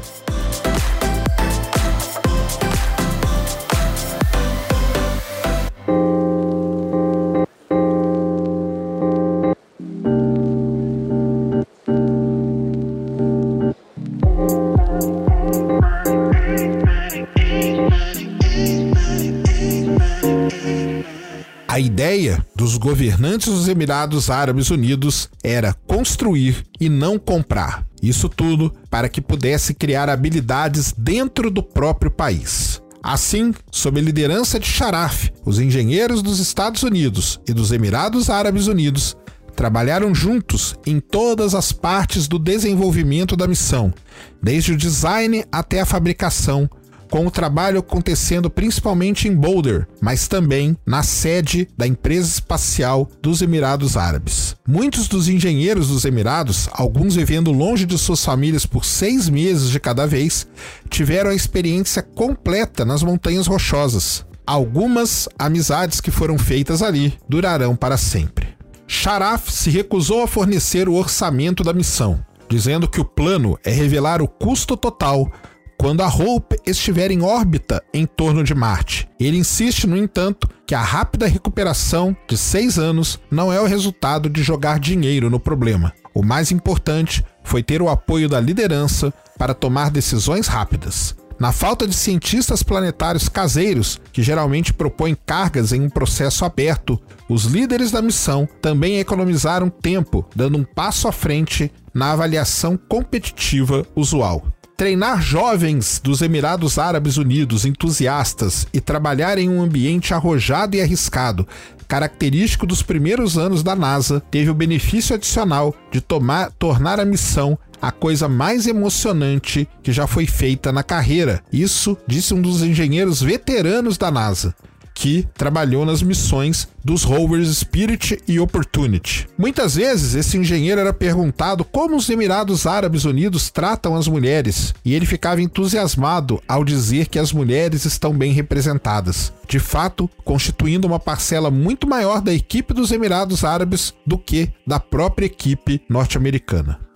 A 21.67 21.79
ideia 21.79 22.44
dos 22.56 22.75
governantes 22.75 23.53
dos 23.53 23.67
Emirados 23.67 24.32
Árabes 24.32 24.72
Unidos 24.72 25.29
era 25.44 25.75
construir 25.86 26.63
e 26.79 26.89
não 26.89 27.20
comprar. 27.20 27.86
Isso 28.01 28.27
tudo 28.27 28.74
para 28.89 29.08
que 29.08 29.22
pudesse 29.22 29.75
criar 29.75 30.10
habilidades 30.10 30.91
dentro 30.98 31.51
do 31.51 31.62
próprio 31.62 32.10
país. 32.10 32.82
Assim, 33.03 33.53
sob 33.72 34.00
a 34.00 34.03
liderança 34.03 34.60
de 34.60 34.65
Sharaf, 34.65 35.29
os 35.46 35.60
engenheiros 35.60 36.24
dos 36.24 36.39
Estados 36.39 36.82
Unidos 36.82 37.39
e 37.48 37.53
dos 37.53 37.72
Emirados 37.72 38.29
Árabes 38.29 38.65
Unidos 38.65 39.15
trabalharam 39.56 40.13
juntos 40.13 40.75
em 40.86 41.00
todas 41.00 41.56
as 41.56 41.72
partes 41.72 42.27
do 42.27 42.38
desenvolvimento 42.38 43.36
da 43.36 43.48
missão, 43.48 43.94
desde 44.41 44.74
o 44.74 44.77
design 44.77 45.44
até 45.51 45.82
a 45.82 45.86
fabricação, 45.86 46.70
com 47.09 47.25
o 47.25 47.31
trabalho 47.31 47.79
acontecendo 47.79 48.49
principalmente 48.49 49.27
em 49.27 49.35
Boulder, 49.35 49.87
mas 50.01 50.27
também 50.27 50.77
na 50.85 51.03
sede 51.03 51.67
da 51.77 51.87
empresa 51.87 52.27
espacial 52.27 53.09
dos 53.21 53.41
Emirados 53.41 53.97
Árabes. 53.97 54.55
Muitos 54.67 55.07
dos 55.07 55.27
engenheiros 55.27 55.87
dos 55.87 56.05
Emirados, 56.05 56.69
alguns 56.71 57.15
vivendo 57.15 57.51
longe 57.51 57.85
de 57.85 57.97
suas 57.97 58.23
famílias 58.23 58.65
por 58.65 58.85
seis 58.85 59.29
meses 59.29 59.69
de 59.69 59.79
cada 59.79 60.05
vez, 60.05 60.47
tiveram 60.89 61.29
a 61.29 61.35
experiência 61.35 62.01
completa 62.01 62.83
nas 62.85 63.03
Montanhas 63.03 63.47
Rochosas. 63.47 64.25
Algumas 64.45 65.27
amizades 65.37 65.99
que 65.99 66.11
foram 66.11 66.37
feitas 66.37 66.81
ali 66.81 67.13
durarão 67.27 67.75
para 67.75 67.97
sempre. 67.97 68.47
Sharaf 68.87 69.51
se 69.51 69.69
recusou 69.69 70.23
a 70.23 70.27
fornecer 70.27 70.87
o 70.87 70.93
orçamento 70.93 71.63
da 71.63 71.73
missão, 71.73 72.23
dizendo 72.49 72.87
que 72.87 73.01
o 73.01 73.05
plano 73.05 73.59
é 73.63 73.71
revelar 73.71 74.21
o 74.21 74.27
custo 74.27 74.77
total 74.77 75.29
quando 75.77 76.01
a 76.01 76.07
Hope 76.07 76.57
estiver 76.65 77.12
em 77.12 77.22
órbita 77.22 77.84
em 77.93 78.05
torno 78.05 78.43
de 78.43 78.55
Marte. 78.55 79.07
Ele 79.19 79.38
insiste, 79.38 79.86
no 79.86 79.96
entanto, 79.96 80.50
que 80.65 80.74
a 80.74 80.81
rápida 80.81 81.27
recuperação 81.27 82.15
de 82.27 82.36
seis 82.36 82.79
anos 82.79 83.19
não 83.29 83.53
é 83.53 83.62
o 83.62 83.65
resultado 83.65 84.29
de 84.29 84.41
jogar 84.41 84.79
dinheiro 84.79 85.29
no 85.29 85.39
problema. 85.39 85.93
O 86.13 86.24
mais 86.24 86.51
importante 86.51 87.24
foi 87.43 87.62
ter 87.62 87.81
o 87.81 87.89
apoio 87.89 88.27
da 88.27 88.39
liderança 88.39 89.13
para 89.38 89.53
tomar 89.53 89.91
decisões 89.91 90.48
rápidas. 90.48 91.15
Na 91.39 91.51
falta 91.51 91.86
de 91.86 91.93
cientistas 91.93 92.63
planetários 92.63 93.29
caseiros, 93.29 94.01
que 94.12 94.24
geralmente 94.24 94.74
propõem 94.74 95.15
cargas 95.25 95.72
em 95.72 95.81
um 95.81 95.89
processo 95.89 96.43
aberto, 96.43 97.00
os 97.29 97.43
líderes 97.43 97.91
da 97.91 98.01
missão 98.01 98.50
também 98.60 98.98
economizaram 98.98 99.69
tempo, 99.69 100.27
dando 100.36 100.57
um 100.57 100.63
passo 100.63 101.07
à 101.07 101.12
frente 101.12 101.72
na 101.93 102.13
avaliação 102.13 102.75
competitiva 102.75 103.86
usual. 103.96 104.48
Treinar 104.77 105.19
jovens 105.24 106.00
dos 106.03 106.22
Emirados 106.22 106.77
Árabes 106.77 107.17
Unidos 107.17 107.65
entusiastas 107.65 108.67
e 108.72 108.79
trabalhar 108.79 109.39
em 109.39 109.50
um 109.50 109.60
ambiente 109.60 110.13
arrojado 110.13 110.75
e 110.75 110.81
arriscado, 110.81 111.48
característico 111.88 112.67
dos 112.67 112.84
primeiros 112.84 113.39
anos 113.39 113.63
da 113.63 113.75
NASA, 113.75 114.22
teve 114.29 114.51
o 114.51 114.53
benefício 114.53 115.15
adicional 115.15 115.74
de 115.89 116.00
tomar, 116.00 116.51
tornar 116.51 117.00
a 117.00 117.05
missão 117.05 117.57
a 117.81 117.91
coisa 117.91 118.29
mais 118.29 118.67
emocionante 118.67 119.67
que 119.81 119.91
já 119.91 120.05
foi 120.05 120.27
feita 120.27 120.72
na 120.72 120.84
carreira. 120.84 121.41
Isso 121.51 121.98
disse 122.05 122.36
um 122.36 122.41
dos 122.41 122.62
engenheiros 122.62 123.19
veteranos 123.19 123.98
da 123.98 124.12
NASA 124.12 124.53
que 124.97 125.27
trabalhou 125.35 125.85
nas 125.85 126.01
missões 126.01 126.67
dos 126.83 127.03
rovers 127.03 127.49
Spirit 127.59 128.19
e 128.27 128.39
Opportunity. 128.39 129.27
Muitas 129.37 129.75
vezes 129.75 130.15
esse 130.15 130.39
engenheiro 130.39 130.81
era 130.81 130.91
perguntado 130.91 131.63
como 131.63 131.95
os 131.95 132.09
Emirados 132.09 132.65
Árabes 132.65 133.05
Unidos 133.05 133.51
tratam 133.51 133.95
as 133.95 134.07
mulheres, 134.07 134.73
e 134.83 134.95
ele 134.95 135.05
ficava 135.05 135.39
entusiasmado 135.39 136.41
ao 136.47 136.63
dizer 136.63 137.09
que 137.09 137.19
as 137.19 137.31
mulheres 137.31 137.85
estão 137.85 138.11
bem 138.11 138.31
representadas, 138.31 139.31
de 139.47 139.59
fato, 139.59 140.09
constituindo 140.25 140.87
uma 140.87 140.99
parcela 140.99 141.51
muito 141.51 141.87
maior 141.87 142.19
da 142.19 142.33
equipe 142.33 142.73
dos 142.73 142.91
Emirados 142.91 143.43
Árabes 143.43 143.93
do 144.03 144.17
que 144.17 144.49
da 144.65 144.79
própria 144.79 145.27
equipe 145.27 145.79
norte-americana. 145.87 146.87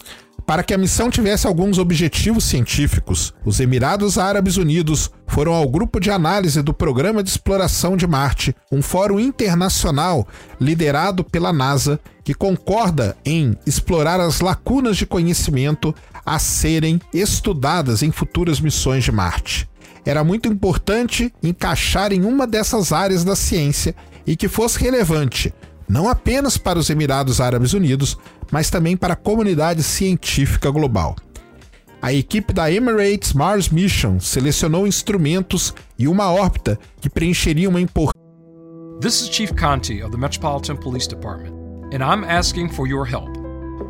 Para 0.51 0.63
que 0.63 0.73
a 0.73 0.77
missão 0.77 1.09
tivesse 1.09 1.47
alguns 1.47 1.77
objetivos 1.77 2.43
científicos, 2.43 3.33
os 3.45 3.61
Emirados 3.61 4.17
Árabes 4.17 4.57
Unidos 4.57 5.09
foram 5.25 5.53
ao 5.53 5.65
grupo 5.65 5.97
de 5.97 6.11
análise 6.11 6.61
do 6.61 6.73
Programa 6.73 7.23
de 7.23 7.29
Exploração 7.29 7.95
de 7.95 8.05
Marte, 8.05 8.53
um 8.69 8.81
fórum 8.81 9.17
internacional 9.17 10.27
liderado 10.59 11.23
pela 11.23 11.53
NASA 11.53 11.97
que 12.21 12.33
concorda 12.33 13.15
em 13.23 13.57
explorar 13.65 14.19
as 14.19 14.41
lacunas 14.41 14.97
de 14.97 15.05
conhecimento 15.05 15.95
a 16.25 16.37
serem 16.37 16.99
estudadas 17.13 18.03
em 18.03 18.11
futuras 18.11 18.59
missões 18.59 19.05
de 19.05 19.11
Marte. 19.13 19.69
Era 20.05 20.21
muito 20.21 20.49
importante 20.49 21.33
encaixar 21.41 22.11
em 22.11 22.25
uma 22.25 22.45
dessas 22.45 22.91
áreas 22.91 23.23
da 23.23 23.37
ciência 23.37 23.95
e 24.27 24.35
que 24.35 24.49
fosse 24.49 24.77
relevante, 24.79 25.53
não 25.91 26.07
apenas 26.07 26.57
para 26.57 26.79
os 26.79 26.89
Emirados 26.89 27.41
Árabes 27.41 27.73
Unidos, 27.73 28.17
mas 28.49 28.69
também 28.69 28.95
para 28.95 29.13
a 29.13 29.17
comunidade 29.17 29.83
científica 29.83 30.71
global. 30.71 31.15
a 32.01 32.11
equipe 32.11 32.51
da 32.51 32.71
Emirates 32.71 33.31
Mars 33.31 33.69
Mission 33.69 34.19
selecionou 34.19 34.87
instrumentos 34.87 35.71
e 35.99 36.07
uma 36.07 36.31
órbita 36.31 36.79
que 36.99 37.07
preencheriam 37.07 37.69
uma 37.69 37.79
importante. 37.79 38.19
This 39.01 39.21
is 39.21 39.29
Chief 39.29 39.53
Conti 39.53 40.01
of 40.01 40.11
the 40.11 40.17
Metropolitan 40.17 40.77
Police 40.77 41.07
Department, 41.07 41.53
and 41.93 42.03
I'm 42.03 42.23
asking 42.23 42.69
for 42.69 42.87
your 42.87 43.05
help. 43.05 43.29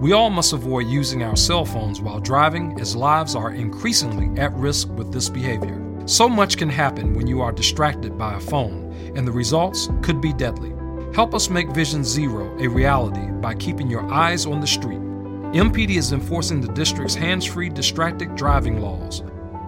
We 0.01 0.11
all 0.11 0.29
must 0.29 0.51
avoid 0.51 0.87
using 0.87 1.23
our 1.23 1.37
cell 1.37 1.63
phones 1.63 2.01
while 2.01 2.19
driving, 2.19 2.77
as 2.81 2.95
lives 2.95 3.33
are 3.33 3.53
increasingly 3.53 4.37
at 4.41 4.51
risk 4.53 4.89
with 4.97 5.13
this 5.13 5.29
behavior. 5.29 5.79
So 6.05 6.27
much 6.27 6.57
can 6.57 6.69
happen 6.69 7.13
when 7.13 7.27
you 7.27 7.41
are 7.41 7.53
distracted 7.53 8.17
by 8.17 8.33
a 8.33 8.39
phone, 8.39 8.91
and 9.15 9.25
the 9.25 9.31
results 9.31 9.89
could 10.01 10.19
be 10.19 10.33
deadly. 10.33 10.73
Help 11.13 11.35
us 11.35 11.49
make 11.49 11.67
Vision 11.73 12.05
Zero 12.05 12.57
a 12.57 12.69
reality 12.69 13.29
by 13.41 13.53
keeping 13.53 13.89
your 13.89 14.09
eyes 14.09 14.45
on 14.45 14.61
the 14.61 14.67
street. 14.67 15.01
MPD 15.51 15.97
is 15.97 16.13
enforcing 16.13 16.61
the 16.61 16.71
district's 16.71 17.15
hands 17.15 17.45
free 17.45 17.67
distracted 17.67 18.33
driving 18.37 18.79
laws. 18.79 19.21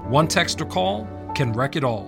One 0.08 0.26
text 0.26 0.62
or 0.62 0.66
call 0.66 1.06
can 1.36 1.52
wreck 1.52 1.76
it 1.76 1.84
all. 1.84 2.08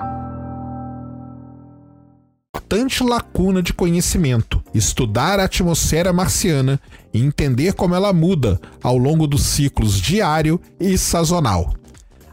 Importante 2.55 3.03
lacuna 3.03 3.61
de 3.61 3.73
conhecimento: 3.73 4.63
estudar 4.73 5.41
a 5.41 5.43
atmosfera 5.43 6.13
marciana 6.13 6.79
e 7.13 7.21
entender 7.21 7.73
como 7.73 7.93
ela 7.93 8.13
muda 8.13 8.57
ao 8.81 8.97
longo 8.97 9.27
dos 9.27 9.43
ciclos 9.43 9.99
diário 9.99 10.61
e 10.79 10.97
sazonal. 10.97 11.73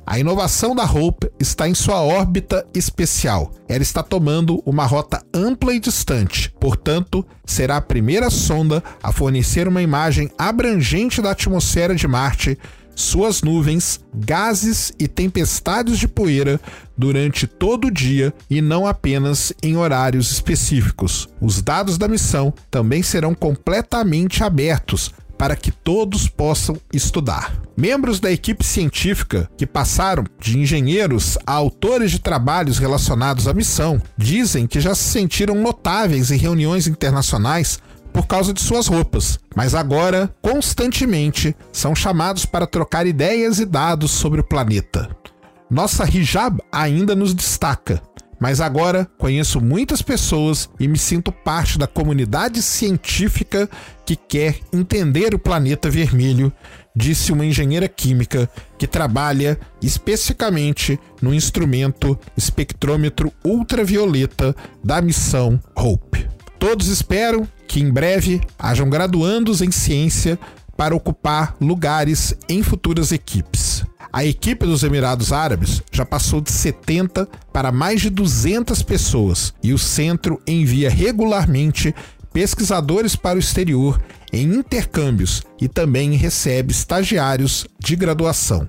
A 0.04 0.18
inovação 0.18 0.74
da 0.74 0.84
Hope 0.84 1.30
está 1.38 1.68
em 1.68 1.74
sua 1.74 2.02
órbita 2.02 2.66
especial. 2.74 3.52
Ela 3.68 3.82
está 3.82 4.02
tomando 4.02 4.60
uma 4.66 4.84
rota 4.84 5.22
ampla 5.32 5.72
e 5.72 5.80
distante, 5.80 6.52
portanto, 6.60 7.24
será 7.46 7.76
a 7.76 7.80
primeira 7.80 8.28
sonda 8.28 8.82
a 9.02 9.12
fornecer 9.12 9.68
uma 9.68 9.80
imagem 9.80 10.30
abrangente 10.36 11.22
da 11.22 11.30
atmosfera 11.30 11.94
de 11.94 12.08
Marte, 12.08 12.58
suas 12.94 13.42
nuvens, 13.42 14.00
gases 14.14 14.92
e 14.98 15.08
tempestades 15.08 15.98
de 15.98 16.06
poeira 16.06 16.60
durante 16.96 17.46
todo 17.46 17.86
o 17.86 17.90
dia 17.90 18.34
e 18.50 18.60
não 18.60 18.86
apenas 18.86 19.52
em 19.62 19.76
horários 19.76 20.30
específicos. 20.30 21.28
Os 21.40 21.62
dados 21.62 21.96
da 21.96 22.08
missão 22.08 22.52
também 22.70 23.02
serão 23.02 23.34
completamente 23.34 24.44
abertos 24.44 25.10
para 25.42 25.56
que 25.56 25.72
todos 25.72 26.28
possam 26.28 26.76
estudar. 26.92 27.52
Membros 27.76 28.20
da 28.20 28.30
equipe 28.30 28.64
científica 28.64 29.50
que 29.56 29.66
passaram 29.66 30.24
de 30.38 30.56
engenheiros 30.56 31.36
a 31.44 31.52
autores 31.52 32.12
de 32.12 32.20
trabalhos 32.20 32.78
relacionados 32.78 33.48
à 33.48 33.52
missão 33.52 34.00
dizem 34.16 34.68
que 34.68 34.78
já 34.78 34.94
se 34.94 35.02
sentiram 35.02 35.56
notáveis 35.56 36.30
em 36.30 36.36
reuniões 36.36 36.86
internacionais 36.86 37.80
por 38.12 38.28
causa 38.28 38.54
de 38.54 38.60
suas 38.60 38.86
roupas, 38.86 39.36
mas 39.56 39.74
agora, 39.74 40.32
constantemente, 40.40 41.56
são 41.72 41.92
chamados 41.92 42.46
para 42.46 42.64
trocar 42.64 43.04
ideias 43.04 43.58
e 43.58 43.64
dados 43.64 44.12
sobre 44.12 44.42
o 44.42 44.44
planeta. 44.44 45.10
Nossa 45.68 46.04
hijab 46.04 46.60
ainda 46.70 47.16
nos 47.16 47.34
destaca, 47.34 48.00
mas 48.42 48.60
agora 48.60 49.08
conheço 49.16 49.60
muitas 49.60 50.02
pessoas 50.02 50.68
e 50.80 50.88
me 50.88 50.98
sinto 50.98 51.30
parte 51.30 51.78
da 51.78 51.86
comunidade 51.86 52.60
científica 52.60 53.70
que 54.04 54.16
quer 54.16 54.56
entender 54.72 55.32
o 55.32 55.38
planeta 55.38 55.88
vermelho, 55.88 56.52
disse 56.94 57.30
uma 57.30 57.46
engenheira 57.46 57.86
química 57.86 58.50
que 58.76 58.88
trabalha 58.88 59.56
especificamente 59.80 60.98
no 61.22 61.32
instrumento 61.32 62.18
espectrômetro 62.36 63.32
ultravioleta 63.44 64.56
da 64.82 65.00
missão 65.00 65.60
Hope. 65.76 66.28
Todos 66.58 66.88
esperam 66.88 67.46
que 67.68 67.78
em 67.78 67.92
breve 67.92 68.40
hajam 68.58 68.90
graduandos 68.90 69.62
em 69.62 69.70
ciência 69.70 70.36
para 70.76 70.96
ocupar 70.96 71.54
lugares 71.60 72.34
em 72.48 72.60
futuras 72.60 73.12
equipes. 73.12 73.71
A 74.12 74.26
equipe 74.26 74.66
dos 74.66 74.82
Emirados 74.82 75.32
Árabes 75.32 75.82
já 75.90 76.04
passou 76.04 76.42
de 76.42 76.52
70 76.52 77.26
para 77.50 77.72
mais 77.72 78.02
de 78.02 78.10
200 78.10 78.82
pessoas 78.82 79.54
e 79.62 79.72
o 79.72 79.78
centro 79.78 80.38
envia 80.46 80.90
regularmente 80.90 81.94
pesquisadores 82.30 83.16
para 83.16 83.36
o 83.36 83.40
exterior 83.40 83.98
em 84.30 84.52
intercâmbios 84.52 85.42
e 85.58 85.66
também 85.66 86.12
recebe 86.12 86.72
estagiários 86.72 87.66
de 87.78 87.96
graduação. 87.96 88.68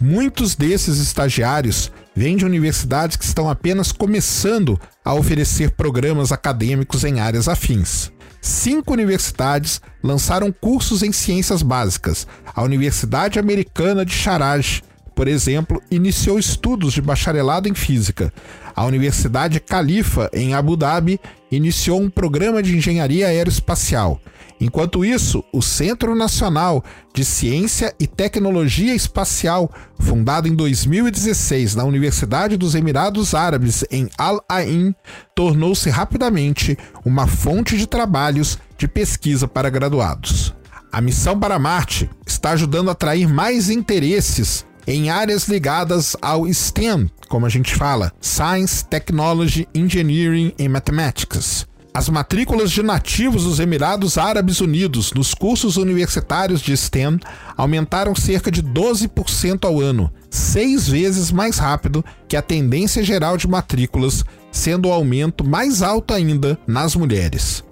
Muitos 0.00 0.54
desses 0.54 0.98
estagiários 0.98 1.92
vêm 2.16 2.34
de 2.34 2.46
universidades 2.46 3.18
que 3.18 3.24
estão 3.24 3.50
apenas 3.50 3.92
começando 3.92 4.80
a 5.04 5.12
oferecer 5.12 5.72
programas 5.72 6.32
acadêmicos 6.32 7.04
em 7.04 7.20
áreas 7.20 7.46
afins 7.46 8.10
cinco 8.42 8.92
universidades 8.92 9.80
lançaram 10.02 10.52
cursos 10.52 11.02
em 11.02 11.12
ciências 11.12 11.62
básicas. 11.62 12.26
A 12.54 12.62
Universidade 12.62 13.38
Americana 13.38 14.04
de 14.04 14.12
Sharjah, 14.12 14.82
por 15.14 15.28
exemplo, 15.28 15.80
iniciou 15.90 16.38
estudos 16.38 16.92
de 16.92 17.00
bacharelado 17.00 17.68
em 17.68 17.74
física. 17.74 18.32
A 18.74 18.84
Universidade 18.84 19.60
Califa, 19.60 20.30
em 20.32 20.54
Abu 20.54 20.76
Dhabi, 20.76 21.20
iniciou 21.50 22.00
um 22.00 22.10
programa 22.10 22.62
de 22.62 22.76
engenharia 22.76 23.26
aeroespacial. 23.26 24.20
Enquanto 24.60 25.04
isso, 25.04 25.42
o 25.52 25.60
Centro 25.60 26.14
Nacional 26.14 26.84
de 27.12 27.24
Ciência 27.24 27.92
e 27.98 28.06
Tecnologia 28.06 28.94
Espacial, 28.94 29.68
fundado 29.98 30.46
em 30.46 30.54
2016 30.54 31.74
na 31.74 31.82
Universidade 31.82 32.56
dos 32.56 32.76
Emirados 32.76 33.34
Árabes 33.34 33.84
em 33.90 34.08
Al 34.16 34.40
Ain, 34.48 34.94
tornou-se 35.34 35.90
rapidamente 35.90 36.78
uma 37.04 37.26
fonte 37.26 37.76
de 37.76 37.88
trabalhos 37.88 38.56
de 38.78 38.86
pesquisa 38.86 39.48
para 39.48 39.68
graduados. 39.68 40.54
A 40.92 41.00
missão 41.00 41.40
para 41.40 41.58
Marte 41.58 42.08
está 42.24 42.50
ajudando 42.50 42.88
a 42.88 42.92
atrair 42.92 43.26
mais 43.26 43.68
interesses 43.68 44.64
em 44.86 45.10
áreas 45.10 45.48
ligadas 45.48 46.16
ao 46.20 46.46
STEM, 46.52 47.10
como 47.28 47.46
a 47.46 47.48
gente 47.48 47.74
fala, 47.74 48.12
Science, 48.20 48.84
Technology, 48.84 49.68
Engineering 49.74 50.52
e 50.58 50.68
Mathematics. 50.68 51.66
As 51.94 52.08
matrículas 52.08 52.70
de 52.70 52.82
nativos 52.82 53.44
dos 53.44 53.60
Emirados 53.60 54.16
Árabes 54.16 54.62
Unidos 54.62 55.12
nos 55.12 55.34
cursos 55.34 55.76
universitários 55.76 56.62
de 56.62 56.74
STEM 56.74 57.18
aumentaram 57.54 58.14
cerca 58.14 58.50
de 58.50 58.62
12% 58.62 59.66
ao 59.66 59.78
ano, 59.78 60.10
seis 60.30 60.88
vezes 60.88 61.30
mais 61.30 61.58
rápido 61.58 62.02
que 62.26 62.36
a 62.36 62.40
tendência 62.40 63.02
geral 63.02 63.36
de 63.36 63.46
matrículas, 63.46 64.24
sendo 64.50 64.88
o 64.88 64.92
aumento 64.92 65.46
mais 65.46 65.82
alto 65.82 66.14
ainda 66.14 66.58
nas 66.66 66.96
mulheres. 66.96 67.62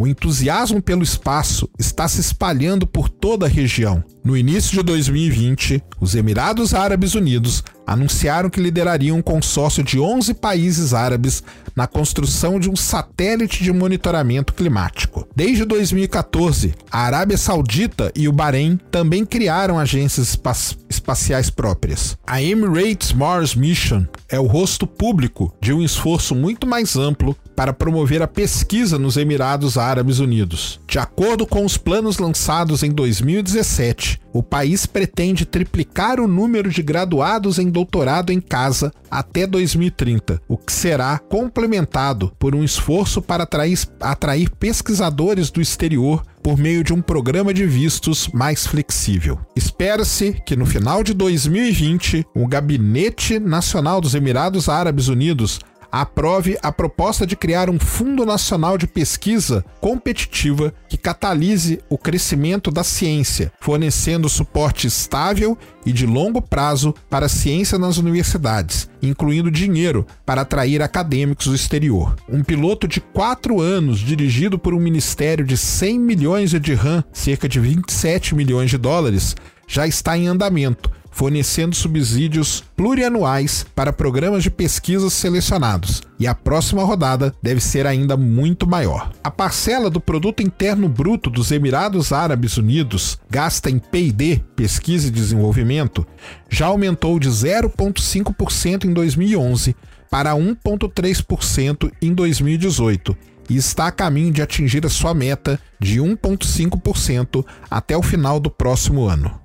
O 0.00 0.06
entusiasmo 0.06 0.80
pelo 0.80 1.02
espaço 1.02 1.68
está 1.78 2.08
se 2.08 2.22
espalhando 2.22 2.86
por 2.86 3.10
toda 3.10 3.44
a 3.44 3.48
região. 3.50 4.02
No 4.24 4.34
início 4.34 4.78
de 4.78 4.82
2020, 4.82 5.82
os 6.00 6.14
Emirados 6.14 6.72
Árabes 6.72 7.14
Unidos 7.14 7.62
anunciaram 7.90 8.48
que 8.48 8.60
liderariam 8.60 9.18
um 9.18 9.22
consórcio 9.22 9.82
de 9.82 9.98
11 9.98 10.34
países 10.34 10.94
árabes 10.94 11.42
na 11.74 11.88
construção 11.88 12.60
de 12.60 12.70
um 12.70 12.76
satélite 12.76 13.64
de 13.64 13.72
monitoramento 13.72 14.54
climático. 14.54 15.26
Desde 15.34 15.64
2014, 15.64 16.72
a 16.88 17.00
Arábia 17.00 17.36
Saudita 17.36 18.12
e 18.14 18.28
o 18.28 18.32
Bahrein 18.32 18.78
também 18.92 19.24
criaram 19.26 19.76
agências 19.76 20.28
espa 20.28 20.52
espaciais 20.88 21.50
próprias. 21.50 22.16
A 22.26 22.42
Emirates 22.42 23.12
Mars 23.12 23.54
Mission 23.54 24.04
é 24.28 24.38
o 24.38 24.46
rosto 24.46 24.86
público 24.86 25.52
de 25.60 25.72
um 25.72 25.82
esforço 25.82 26.34
muito 26.34 26.66
mais 26.66 26.96
amplo 26.96 27.36
para 27.56 27.72
promover 27.72 28.22
a 28.22 28.26
pesquisa 28.26 28.98
nos 28.98 29.16
Emirados 29.16 29.78
Árabes 29.78 30.18
Unidos. 30.18 30.80
De 30.88 30.98
acordo 30.98 31.46
com 31.46 31.64
os 31.64 31.76
planos 31.76 32.18
lançados 32.18 32.82
em 32.82 32.90
2017, 32.90 34.20
o 34.32 34.42
país 34.42 34.86
pretende 34.86 35.44
triplicar 35.44 36.20
o 36.20 36.28
número 36.28 36.70
de 36.70 36.82
graduados 36.82 37.58
em 37.58 37.68
doutorado 37.68 38.32
em 38.32 38.40
casa 38.40 38.92
até 39.10 39.46
2030, 39.46 40.40
o 40.48 40.56
que 40.56 40.72
será 40.72 41.18
complementado 41.18 42.32
por 42.38 42.54
um 42.54 42.62
esforço 42.62 43.20
para 43.20 43.44
atrair, 43.44 43.78
atrair 44.00 44.50
pesquisadores 44.50 45.50
do 45.50 45.60
exterior 45.60 46.22
por 46.42 46.56
meio 46.56 46.82
de 46.82 46.92
um 46.92 47.02
programa 47.02 47.52
de 47.52 47.66
vistos 47.66 48.28
mais 48.32 48.66
flexível. 48.66 49.38
Espera-se 49.54 50.40
que 50.46 50.56
no 50.56 50.64
final 50.64 51.02
de 51.02 51.12
2020, 51.12 52.26
o 52.34 52.46
Gabinete 52.46 53.38
Nacional 53.38 54.00
dos 54.00 54.14
Emirados 54.14 54.68
Árabes 54.68 55.08
Unidos 55.08 55.60
aprove 55.90 56.58
a 56.62 56.70
proposta 56.70 57.26
de 57.26 57.36
criar 57.36 57.68
um 57.68 57.78
Fundo 57.78 58.24
Nacional 58.24 58.78
de 58.78 58.86
Pesquisa 58.86 59.64
competitiva 59.80 60.72
que 60.88 60.96
catalise 60.96 61.80
o 61.88 61.98
crescimento 61.98 62.70
da 62.70 62.84
ciência, 62.84 63.52
fornecendo 63.60 64.28
suporte 64.28 64.86
estável 64.86 65.56
e 65.84 65.92
de 65.92 66.06
longo 66.06 66.42
prazo 66.42 66.94
para 67.08 67.26
a 67.26 67.28
ciência 67.28 67.78
nas 67.78 67.96
universidades, 67.96 68.88
incluindo 69.02 69.50
dinheiro 69.50 70.06
para 70.24 70.42
atrair 70.42 70.82
acadêmicos 70.82 71.46
do 71.46 71.54
exterior. 71.54 72.16
Um 72.28 72.42
piloto 72.42 72.86
de 72.86 73.00
quatro 73.00 73.60
anos, 73.60 73.98
dirigido 73.98 74.58
por 74.58 74.74
um 74.74 74.80
ministério 74.80 75.44
de 75.44 75.56
100 75.56 75.98
milhões 75.98 76.50
de 76.50 76.60
dirham, 76.60 77.02
cerca 77.12 77.48
de 77.48 77.58
27 77.58 78.34
milhões 78.34 78.70
de 78.70 78.78
dólares, 78.78 79.34
já 79.66 79.86
está 79.86 80.16
em 80.18 80.26
andamento 80.26 80.90
fornecendo 81.20 81.76
subsídios 81.76 82.64
plurianuais 82.74 83.66
para 83.74 83.92
programas 83.92 84.42
de 84.42 84.50
pesquisas 84.50 85.12
selecionados, 85.12 86.02
e 86.18 86.26
a 86.26 86.34
próxima 86.34 86.82
rodada 86.82 87.34
deve 87.42 87.60
ser 87.60 87.86
ainda 87.86 88.16
muito 88.16 88.66
maior. 88.66 89.12
A 89.22 89.30
parcela 89.30 89.90
do 89.90 90.00
produto 90.00 90.42
interno 90.42 90.88
bruto 90.88 91.28
dos 91.28 91.52
Emirados 91.52 92.10
Árabes 92.10 92.56
Unidos 92.56 93.18
gasta 93.28 93.68
em 93.68 93.78
P&D, 93.78 94.40
pesquisa 94.56 95.08
e 95.08 95.10
desenvolvimento, 95.10 96.06
já 96.48 96.68
aumentou 96.68 97.20
de 97.20 97.28
0,5% 97.28 98.86
em 98.86 98.92
2011 98.94 99.76
para 100.10 100.32
1,3% 100.32 101.92
em 102.00 102.14
2018 102.14 103.14
e 103.50 103.58
está 103.58 103.88
a 103.88 103.92
caminho 103.92 104.32
de 104.32 104.40
atingir 104.40 104.86
a 104.86 104.88
sua 104.88 105.12
meta 105.12 105.60
de 105.78 106.00
1,5% 106.00 107.44
até 107.70 107.94
o 107.94 108.02
final 108.02 108.40
do 108.40 108.50
próximo 108.50 109.06
ano. 109.06 109.38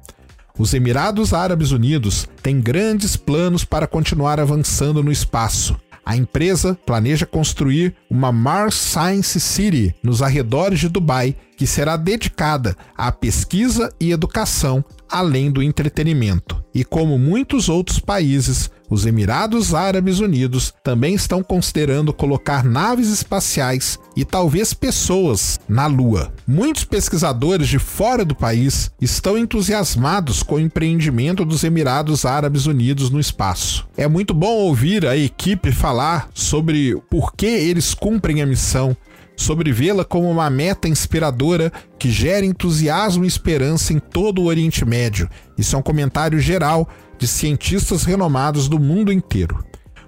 Os 0.58 0.74
Emirados 0.74 1.34
Árabes 1.34 1.72
Unidos 1.72 2.28
têm 2.42 2.62
grandes 2.62 3.18
planos 3.18 3.66
para 3.66 3.86
continuar 3.86 4.40
avançando 4.40 5.04
no 5.04 5.12
espaço. 5.12 5.76
A 6.06 6.16
empresa 6.16 6.78
planeja 6.86 7.26
construir 7.26 7.94
uma 8.10 8.32
Mars 8.32 8.76
Science 8.76 9.40
City 9.40 9.94
nos 10.02 10.22
arredores 10.22 10.80
de 10.80 10.88
Dubai, 10.88 11.36
que 11.58 11.68
será 11.68 11.98
dedicada 11.98 12.76
à 12.96 13.12
pesquisa 13.12 13.92
e 14.00 14.12
educação, 14.12 14.86
além 15.10 15.52
do 15.52 15.62
entretenimento. 15.62 16.64
E 16.74 16.84
como 16.84 17.18
muitos 17.18 17.70
outros 17.70 18.00
países, 18.00 18.70
os 18.90 19.06
Emirados 19.06 19.74
Árabes 19.74 20.20
Unidos 20.20 20.74
também 20.84 21.16
estão 21.16 21.42
considerando 21.42 22.14
colocar 22.14 22.64
naves 22.64 23.10
espaciais 23.10 23.98
e 24.16 24.24
talvez 24.24 24.74
pessoas 24.74 25.60
na 25.68 25.88
Lua. 25.88 26.34
Muitos 26.48 26.84
pesquisadores 26.84 27.68
de 27.68 27.80
fora 27.80 28.24
do 28.24 28.36
país 28.36 28.92
estão 29.02 29.38
entusiasmados 29.38 30.44
com 30.44 30.56
o 30.56 30.60
empreendimento 30.60 31.44
dos 31.44 31.64
Emirados 31.64 32.26
Árabes 32.26 32.66
Unidos 32.66 33.10
no 33.10 33.20
espaço. 33.20 33.88
É 33.98 34.08
muito 34.08 34.34
bom 34.34 34.54
ouvir 34.54 35.06
a 35.08 35.18
equipe 35.18 35.72
falar 35.72 36.30
sobre 36.34 36.96
por 37.10 37.34
que 37.34 37.48
eles 37.48 37.94
cumprem 37.94 38.42
a 38.42 38.46
missão, 38.46 38.96
sobre 39.36 39.72
vê-la 39.72 40.06
como 40.06 40.30
uma 40.30 40.50
meta 40.50 40.88
inspiradora 40.88 41.72
que 42.00 42.10
gera 42.10 42.46
entusiasmo 42.46 43.26
e 43.26 43.28
esperança 43.28 43.94
em 43.94 44.00
todo 44.00 44.42
o 44.42 44.46
Oriente 44.46 44.86
Médio. 44.86 45.30
Isso 45.58 45.76
é 45.76 45.80
um 45.80 45.84
comentário 45.84 46.40
geral 46.40 46.88
de 47.18 47.28
cientistas 47.28 48.04
renomados 48.04 48.68
do 48.68 48.80
mundo 48.80 49.12
inteiro. 49.12 49.64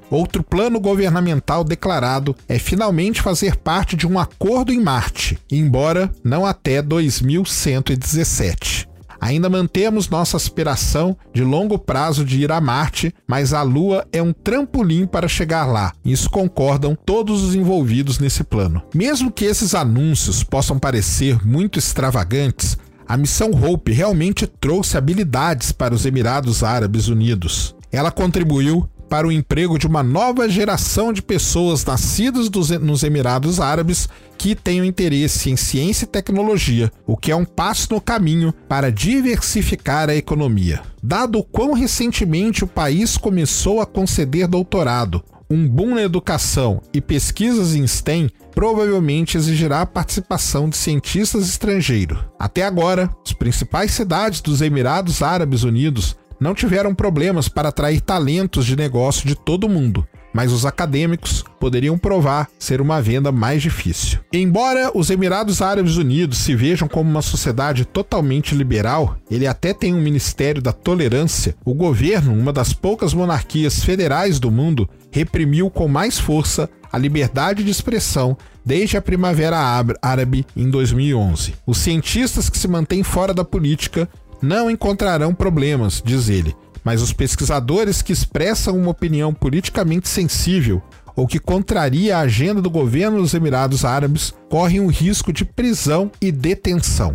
Outro 0.10 0.42
plano 0.42 0.80
governamental 0.80 1.63
declarado 1.63 2.36
é 2.48 2.58
finalmente 2.58 3.22
fazer 3.22 3.58
parte 3.58 3.96
de 3.96 4.08
um 4.08 4.18
acordo 4.18 4.72
em 4.72 4.82
Marte, 4.82 5.38
embora 5.52 6.10
não 6.24 6.46
até 6.46 6.82
2117. 6.82 8.87
Ainda 9.19 9.49
mantemos 9.49 10.10
nossa 10.10 10.38
aspiração 10.38 11.17
de 11.34 11.43
longo 11.43 11.77
prazo 11.77 12.23
de 12.23 12.41
ir 12.41 12.51
a 12.51 12.62
Marte, 12.62 13.13
mas 13.27 13.53
a 13.53 13.62
Lua 13.62 14.06
é 14.12 14.21
um 14.21 14.34
trampolim 14.34 15.06
para 15.06 15.27
chegar 15.27 15.65
lá. 15.65 15.93
Isso 16.06 16.30
concordam 16.30 16.95
todos 17.06 17.43
os 17.43 17.56
envolvidos 17.56 18.19
nesse 18.19 18.43
plano. 18.43 18.82
Mesmo 18.93 19.32
que 19.32 19.45
esses 19.45 19.73
anúncios 19.73 20.43
possam 20.43 20.77
parecer 20.80 21.45
muito 21.45 21.80
extravagantes, 21.80 22.77
a 23.08 23.15
missão 23.15 23.51
Hope 23.51 23.91
realmente 23.91 24.45
trouxe 24.45 24.97
habilidades 24.97 25.71
para 25.71 25.93
os 25.93 26.06
Emirados 26.06 26.63
Árabes 26.63 27.08
Unidos. 27.08 27.75
Ela 27.91 28.12
contribuiu 28.12 28.88
para 29.10 29.27
o 29.27 29.32
emprego 29.32 29.80
de 29.80 29.88
uma 29.88 30.03
nova 30.03 30.49
geração 30.49 31.13
de 31.13 31.21
pessoas 31.21 31.86
nascidas 31.86 32.49
nos 32.82 33.03
Emirados 33.03 33.60
Árabes 33.60 34.10
que 34.38 34.56
tenham 34.56 34.86
interesse 34.86 35.50
em 35.50 35.58
ciência 35.58 36.06
e 36.06 36.08
tecnologia, 36.08 36.91
o 37.06 37.17
que 37.17 37.32
é 37.32 37.36
um 37.36 37.45
passo 37.45 37.93
no 37.93 38.00
caminho 38.00 38.54
para 38.67 38.91
diversificar 38.91 40.10
a 40.10 40.15
economia. 40.15 40.82
Dado 41.02 41.39
o 41.39 41.43
quão 41.43 41.73
recentemente 41.73 42.63
o 42.63 42.67
país 42.67 43.17
começou 43.17 43.82
a 43.82 43.86
conceder 43.86 44.47
doutorado, 44.47 45.23
um 45.50 45.67
boom 45.67 45.95
na 45.95 46.04
educação 46.04 46.82
e 46.93 47.00
pesquisas 47.00 47.73
em 47.73 47.88
STEM 47.88 48.30
provavelmente 48.54 49.38
exigirá 49.38 49.82
a 49.82 49.86
participação 49.86 50.67
de 50.67 50.76
cientistas 50.76 51.47
estrangeiros. 51.47 52.19
Até 52.38 52.63
agora, 52.63 53.10
as 53.26 53.32
principais 53.32 53.91
cidades 53.91 54.41
dos 54.41 54.62
Emirados 54.62 55.21
Árabes 55.21 55.63
Unidos 55.63 56.17
não 56.39 56.54
tiveram 56.54 56.93
problemas 56.93 57.47
para 57.47 57.69
atrair 57.69 58.02
talentos 58.02 58.65
de 58.65 58.76
negócio 58.76 59.28
de 59.28 59.36
todo 59.36 59.65
o 59.65 59.69
mundo, 59.69 60.06
mas 60.38 60.54
os 60.54 60.67
acadêmicos 60.67 61.43
poderiam 61.60 61.97
provar 61.97 62.47
ser 62.60 62.80
uma 62.80 63.02
venda 63.02 63.32
mais 63.32 63.60
difícil. 63.60 64.19
Embora 64.32 64.91
os 64.93 65.10
Emirados 65.10 65.63
Árabes 65.63 65.97
Unidos 65.97 66.38
se 66.38 66.54
vejam 66.54 66.88
como 66.88 67.10
uma 67.10 67.23
sociedade 67.23 67.86
totalmente 67.86 68.54
liberal, 68.54 69.17
ele 69.32 69.47
até 69.47 69.73
tem 69.73 69.95
um 69.95 70.00
Ministério 70.00 70.62
da 70.62 70.71
Tolerância, 70.71 71.56
o 71.65 71.73
governo, 71.73 72.36
uma 72.36 72.54
das 72.54 72.71
poucas 72.71 73.15
monarquias 73.15 73.84
federais 73.84 74.39
do 74.39 74.52
mundo, 74.52 74.88
reprimiu 75.10 75.71
com 75.71 75.88
mais 75.88 76.19
força 76.19 76.69
a 76.93 77.00
liberdade 77.00 77.63
de 77.63 77.71
expressão 77.71 78.38
desde 78.63 78.95
a 78.95 79.02
Primavera 79.02 79.58
Árabe 80.00 80.45
em 80.56 80.69
2011. 80.69 81.56
Os 81.65 81.80
cientistas 81.80 82.47
que 82.47 82.60
se 82.60 82.67
mantêm 82.67 83.02
fora 83.02 83.34
da 83.34 83.43
política 83.43 84.08
não 84.39 84.69
encontrarão 84.69 85.34
problemas, 85.34 86.00
diz 86.06 86.30
ele, 86.30 86.56
mas 86.88 87.02
os 87.02 87.12
pesquisadores 87.12 88.02
que 88.02 88.13
expressam 88.13 88.78
uma 88.78 88.91
opinião 88.91 89.34
politicamente 89.34 90.08
sensível 90.08 90.82
ou 91.17 91.28
que 91.28 91.38
contraria 91.38 92.15
a 92.15 92.21
agenda 92.21 92.62
do 92.62 92.69
governo 92.69 93.17
dos 93.17 93.34
Emirados 93.34 93.84
Árabes 93.84 94.34
correm 94.50 94.80
o 94.80 94.88
risco 94.88 95.34
de 95.34 95.43
prisão 95.43 96.10
e 96.21 96.32
detenção. 96.32 97.13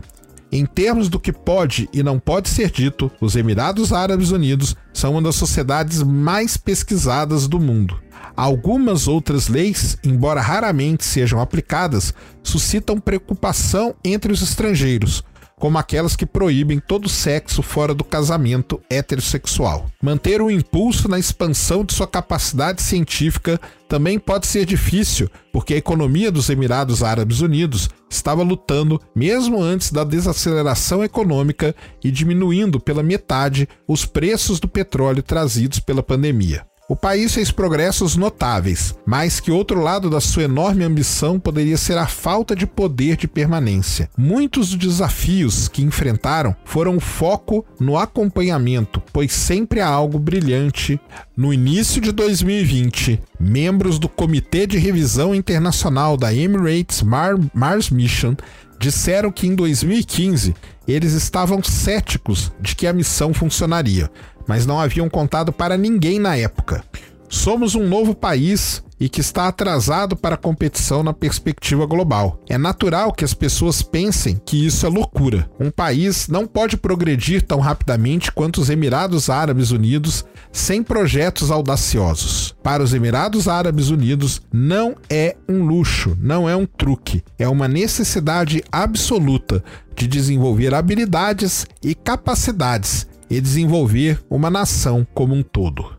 Em 0.52 0.66
termos 0.66 1.08
do 1.08 1.18
que 1.18 1.32
pode 1.32 1.88
e 1.90 2.02
não 2.02 2.18
pode 2.18 2.50
ser 2.50 2.70
dito, 2.70 3.10
os 3.18 3.34
Emirados 3.34 3.94
Árabes 3.94 4.30
Unidos 4.30 4.76
são 4.92 5.12
uma 5.12 5.22
das 5.22 5.36
sociedades 5.36 6.02
mais 6.02 6.58
pesquisadas 6.58 7.48
do 7.48 7.58
mundo. 7.58 7.98
Algumas 8.36 9.08
outras 9.08 9.48
leis, 9.48 9.96
embora 10.04 10.42
raramente 10.42 11.02
sejam 11.02 11.40
aplicadas, 11.40 12.12
suscitam 12.42 13.00
preocupação 13.00 13.94
entre 14.04 14.34
os 14.34 14.42
estrangeiros, 14.42 15.24
como 15.62 15.78
aquelas 15.78 16.16
que 16.16 16.26
proíbem 16.26 16.80
todo 16.80 17.08
sexo 17.08 17.62
fora 17.62 17.94
do 17.94 18.02
casamento 18.02 18.82
heterossexual. 18.90 19.86
Manter 20.02 20.42
o 20.42 20.46
um 20.46 20.50
impulso 20.50 21.06
na 21.06 21.20
expansão 21.20 21.84
de 21.84 21.94
sua 21.94 22.08
capacidade 22.08 22.82
científica 22.82 23.60
também 23.88 24.18
pode 24.18 24.48
ser 24.48 24.66
difícil, 24.66 25.30
porque 25.52 25.74
a 25.74 25.76
economia 25.76 26.32
dos 26.32 26.50
Emirados 26.50 27.04
Árabes 27.04 27.38
Unidos 27.42 27.88
estava 28.10 28.42
lutando 28.42 29.00
mesmo 29.14 29.62
antes 29.62 29.92
da 29.92 30.02
desaceleração 30.02 31.04
econômica 31.04 31.76
e 32.02 32.10
diminuindo 32.10 32.80
pela 32.80 33.00
metade 33.00 33.68
os 33.86 34.04
preços 34.04 34.58
do 34.58 34.66
petróleo 34.66 35.22
trazidos 35.22 35.78
pela 35.78 36.02
pandemia. 36.02 36.66
O 36.92 36.94
país 36.94 37.32
fez 37.32 37.50
progressos 37.50 38.16
notáveis, 38.16 38.94
mas 39.06 39.40
que 39.40 39.50
outro 39.50 39.80
lado 39.80 40.10
da 40.10 40.20
sua 40.20 40.42
enorme 40.42 40.84
ambição 40.84 41.40
poderia 41.40 41.78
ser 41.78 41.96
a 41.96 42.06
falta 42.06 42.54
de 42.54 42.66
poder 42.66 43.16
de 43.16 43.26
permanência. 43.26 44.10
Muitos 44.14 44.68
dos 44.68 44.78
desafios 44.78 45.68
que 45.68 45.82
enfrentaram 45.82 46.54
foram 46.66 47.00
foco 47.00 47.64
no 47.80 47.96
acompanhamento, 47.96 49.02
pois 49.10 49.32
sempre 49.32 49.80
há 49.80 49.88
algo 49.88 50.18
brilhante. 50.18 51.00
No 51.34 51.50
início 51.50 51.98
de 51.98 52.12
2020, 52.12 53.18
membros 53.40 53.98
do 53.98 54.06
Comitê 54.06 54.66
de 54.66 54.76
Revisão 54.76 55.34
Internacional 55.34 56.18
da 56.18 56.34
Emirates 56.34 57.00
Mar 57.00 57.36
Mars 57.54 57.88
Mission 57.88 58.36
disseram 58.78 59.32
que 59.32 59.46
em 59.46 59.54
2015 59.54 60.54
eles 60.86 61.12
estavam 61.12 61.62
céticos 61.62 62.52
de 62.60 62.74
que 62.74 62.86
a 62.86 62.92
missão 62.92 63.32
funcionaria 63.32 64.10
mas 64.46 64.66
não 64.66 64.80
haviam 64.80 65.08
contado 65.08 65.52
para 65.52 65.76
ninguém 65.76 66.18
na 66.18 66.36
época. 66.36 66.84
Somos 67.28 67.74
um 67.74 67.88
novo 67.88 68.14
país 68.14 68.82
e 69.02 69.08
que 69.08 69.20
está 69.20 69.48
atrasado 69.48 70.14
para 70.14 70.36
a 70.36 70.38
competição 70.38 71.02
na 71.02 71.12
perspectiva 71.12 71.84
global. 71.86 72.40
É 72.48 72.56
natural 72.56 73.12
que 73.12 73.24
as 73.24 73.34
pessoas 73.34 73.82
pensem 73.82 74.40
que 74.46 74.64
isso 74.64 74.86
é 74.86 74.88
loucura. 74.88 75.50
Um 75.58 75.72
país 75.72 76.28
não 76.28 76.46
pode 76.46 76.76
progredir 76.76 77.42
tão 77.42 77.58
rapidamente 77.58 78.30
quanto 78.30 78.60
os 78.60 78.70
Emirados 78.70 79.28
Árabes 79.28 79.72
Unidos 79.72 80.24
sem 80.52 80.84
projetos 80.84 81.50
audaciosos. 81.50 82.54
Para 82.62 82.80
os 82.80 82.94
Emirados 82.94 83.48
Árabes 83.48 83.88
Unidos, 83.88 84.40
não 84.52 84.94
é 85.10 85.34
um 85.48 85.64
luxo, 85.64 86.16
não 86.20 86.48
é 86.48 86.54
um 86.54 86.66
truque, 86.66 87.24
é 87.36 87.48
uma 87.48 87.66
necessidade 87.66 88.62
absoluta 88.70 89.64
de 89.96 90.06
desenvolver 90.06 90.74
habilidades 90.74 91.66
e 91.82 91.92
capacidades 91.92 93.10
e 93.28 93.40
desenvolver 93.40 94.22
uma 94.28 94.50
nação 94.50 95.06
como 95.14 95.34
um 95.34 95.42
todo. 95.42 95.96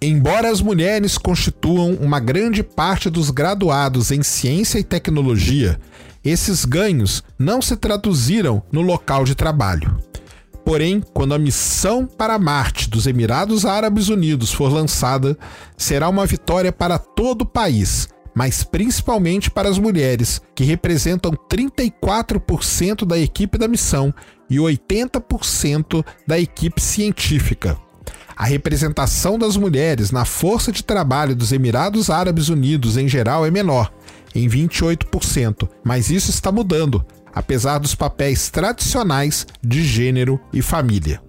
Embora 0.00 0.50
as 0.50 0.60
mulheres 0.60 1.16
constituam 1.16 1.94
uma 1.94 2.20
grande 2.20 2.62
parte 2.62 3.08
dos 3.08 3.30
graduados 3.30 4.10
em 4.10 4.22
ciência 4.22 4.78
e 4.78 4.84
tecnologia, 4.84 5.80
esses 6.22 6.64
ganhos 6.64 7.22
não 7.38 7.62
se 7.62 7.76
traduziram 7.76 8.62
no 8.70 8.82
local 8.82 9.24
de 9.24 9.34
trabalho. 9.34 9.96
Porém, 10.64 11.02
quando 11.12 11.34
a 11.34 11.38
missão 11.38 12.06
para 12.06 12.38
Marte 12.38 12.88
dos 12.88 13.06
Emirados 13.06 13.66
Árabes 13.66 14.08
Unidos 14.08 14.50
for 14.50 14.72
lançada, 14.72 15.36
será 15.76 16.08
uma 16.08 16.24
vitória 16.24 16.72
para 16.72 16.98
todo 16.98 17.42
o 17.42 17.46
país, 17.46 18.08
mas 18.34 18.64
principalmente 18.64 19.50
para 19.50 19.68
as 19.68 19.78
mulheres, 19.78 20.42
que 20.54 20.64
representam 20.64 21.32
34% 21.32 23.04
da 23.04 23.18
equipe 23.18 23.56
da 23.56 23.68
missão 23.68 24.12
e 24.50 24.56
80% 24.56 26.04
da 26.26 26.38
equipe 26.38 26.80
científica. 26.80 27.78
A 28.36 28.44
representação 28.44 29.38
das 29.38 29.56
mulheres 29.56 30.10
na 30.10 30.24
força 30.24 30.72
de 30.72 30.82
trabalho 30.82 31.36
dos 31.36 31.52
Emirados 31.52 32.10
Árabes 32.10 32.48
Unidos 32.48 32.96
em 32.96 33.06
geral 33.06 33.46
é 33.46 33.50
menor, 33.50 33.92
em 34.34 34.48
28%, 34.48 35.68
mas 35.84 36.10
isso 36.10 36.30
está 36.30 36.50
mudando, 36.50 37.04
apesar 37.32 37.78
dos 37.78 37.94
papéis 37.94 38.50
tradicionais 38.50 39.46
de 39.62 39.84
gênero 39.84 40.40
e 40.52 40.60
família. 40.60 41.22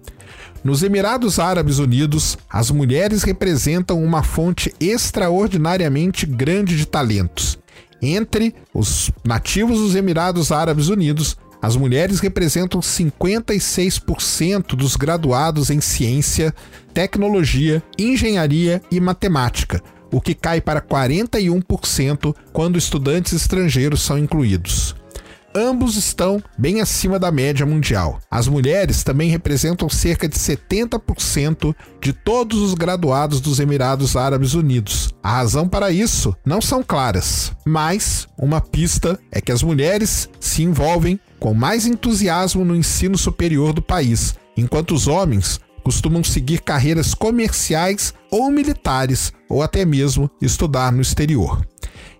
Nos 0.66 0.82
Emirados 0.82 1.38
Árabes 1.38 1.78
Unidos, 1.78 2.36
as 2.50 2.72
mulheres 2.72 3.22
representam 3.22 4.02
uma 4.02 4.24
fonte 4.24 4.74
extraordinariamente 4.80 6.26
grande 6.26 6.76
de 6.76 6.84
talentos. 6.84 7.56
Entre 8.02 8.52
os 8.74 9.12
nativos 9.24 9.78
dos 9.78 9.94
Emirados 9.94 10.50
Árabes 10.50 10.88
Unidos, 10.88 11.36
as 11.62 11.76
mulheres 11.76 12.18
representam 12.18 12.80
56% 12.80 14.74
dos 14.74 14.96
graduados 14.96 15.70
em 15.70 15.80
ciência, 15.80 16.52
tecnologia, 16.92 17.80
engenharia 17.96 18.82
e 18.90 18.98
matemática, 18.98 19.80
o 20.12 20.20
que 20.20 20.34
cai 20.34 20.60
para 20.60 20.82
41% 20.82 22.34
quando 22.52 22.76
estudantes 22.76 23.32
estrangeiros 23.34 24.02
são 24.02 24.18
incluídos 24.18 24.96
ambos 25.56 25.96
estão 25.96 26.42
bem 26.58 26.82
acima 26.82 27.18
da 27.18 27.32
média 27.32 27.64
mundial. 27.64 28.20
As 28.30 28.46
mulheres 28.46 29.02
também 29.02 29.30
representam 29.30 29.88
cerca 29.88 30.28
de 30.28 30.36
70% 30.36 31.74
de 31.98 32.12
todos 32.12 32.60
os 32.60 32.74
graduados 32.74 33.40
dos 33.40 33.58
Emirados 33.58 34.16
Árabes 34.16 34.52
Unidos. 34.52 35.14
A 35.22 35.32
razão 35.36 35.66
para 35.66 35.90
isso 35.90 36.36
não 36.44 36.60
são 36.60 36.82
claras, 36.82 37.52
mas 37.64 38.28
uma 38.38 38.60
pista 38.60 39.18
é 39.32 39.40
que 39.40 39.50
as 39.50 39.62
mulheres 39.62 40.28
se 40.38 40.62
envolvem 40.62 41.18
com 41.40 41.54
mais 41.54 41.86
entusiasmo 41.86 42.64
no 42.64 42.76
ensino 42.76 43.16
superior 43.16 43.72
do 43.72 43.80
país, 43.80 44.34
enquanto 44.56 44.94
os 44.94 45.08
homens 45.08 45.58
costumam 45.82 46.22
seguir 46.22 46.60
carreiras 46.60 47.14
comerciais 47.14 48.12
ou 48.30 48.50
militares, 48.50 49.32
ou 49.48 49.62
até 49.62 49.84
mesmo 49.84 50.28
estudar 50.42 50.92
no 50.92 51.00
exterior. 51.00 51.64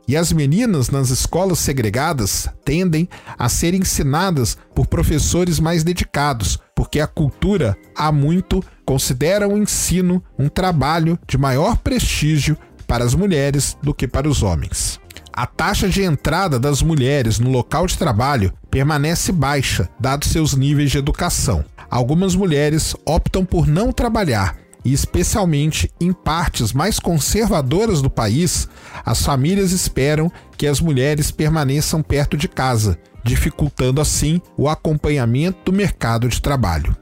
E 0.08 0.16
as 0.16 0.32
meninas 0.32 0.88
nas 0.88 1.10
escolas 1.10 1.58
segregadas 1.58 2.48
tendem 2.64 3.08
a 3.36 3.48
ser 3.48 3.74
ensinadas 3.74 4.56
por 4.74 4.86
professores 4.86 5.58
mais 5.58 5.82
dedicados, 5.82 6.60
porque 6.76 7.00
a 7.00 7.06
cultura 7.08 7.76
há 7.94 8.12
muito 8.12 8.62
considera 8.84 9.48
o 9.48 9.58
ensino 9.58 10.22
um 10.38 10.48
trabalho 10.48 11.18
de 11.26 11.36
maior 11.36 11.76
prestígio 11.78 12.56
para 12.86 13.04
as 13.04 13.14
mulheres 13.14 13.76
do 13.82 13.92
que 13.92 14.06
para 14.06 14.28
os 14.28 14.44
homens. 14.44 15.00
A 15.32 15.44
taxa 15.44 15.88
de 15.88 16.02
entrada 16.02 16.58
das 16.58 16.80
mulheres 16.80 17.38
no 17.40 17.50
local 17.50 17.86
de 17.86 17.98
trabalho 17.98 18.52
permanece 18.70 19.32
baixa, 19.32 19.88
dados 19.98 20.28
seus 20.28 20.54
níveis 20.54 20.90
de 20.90 20.98
educação. 20.98 21.64
Algumas 21.90 22.34
mulheres 22.34 22.94
optam 23.04 23.44
por 23.44 23.66
não 23.66 23.92
trabalhar 23.92 24.56
e 24.86 24.92
especialmente 24.92 25.90
em 26.00 26.12
partes 26.12 26.72
mais 26.72 27.00
conservadoras 27.00 28.00
do 28.00 28.08
país, 28.08 28.68
as 29.04 29.20
famílias 29.20 29.72
esperam 29.72 30.30
que 30.56 30.64
as 30.64 30.80
mulheres 30.80 31.32
permaneçam 31.32 32.00
perto 32.04 32.36
de 32.36 32.46
casa, 32.46 32.96
dificultando 33.24 34.00
assim 34.00 34.40
o 34.56 34.68
acompanhamento 34.68 35.58
do 35.64 35.76
mercado 35.76 36.28
de 36.28 36.40
trabalho. 36.40 36.96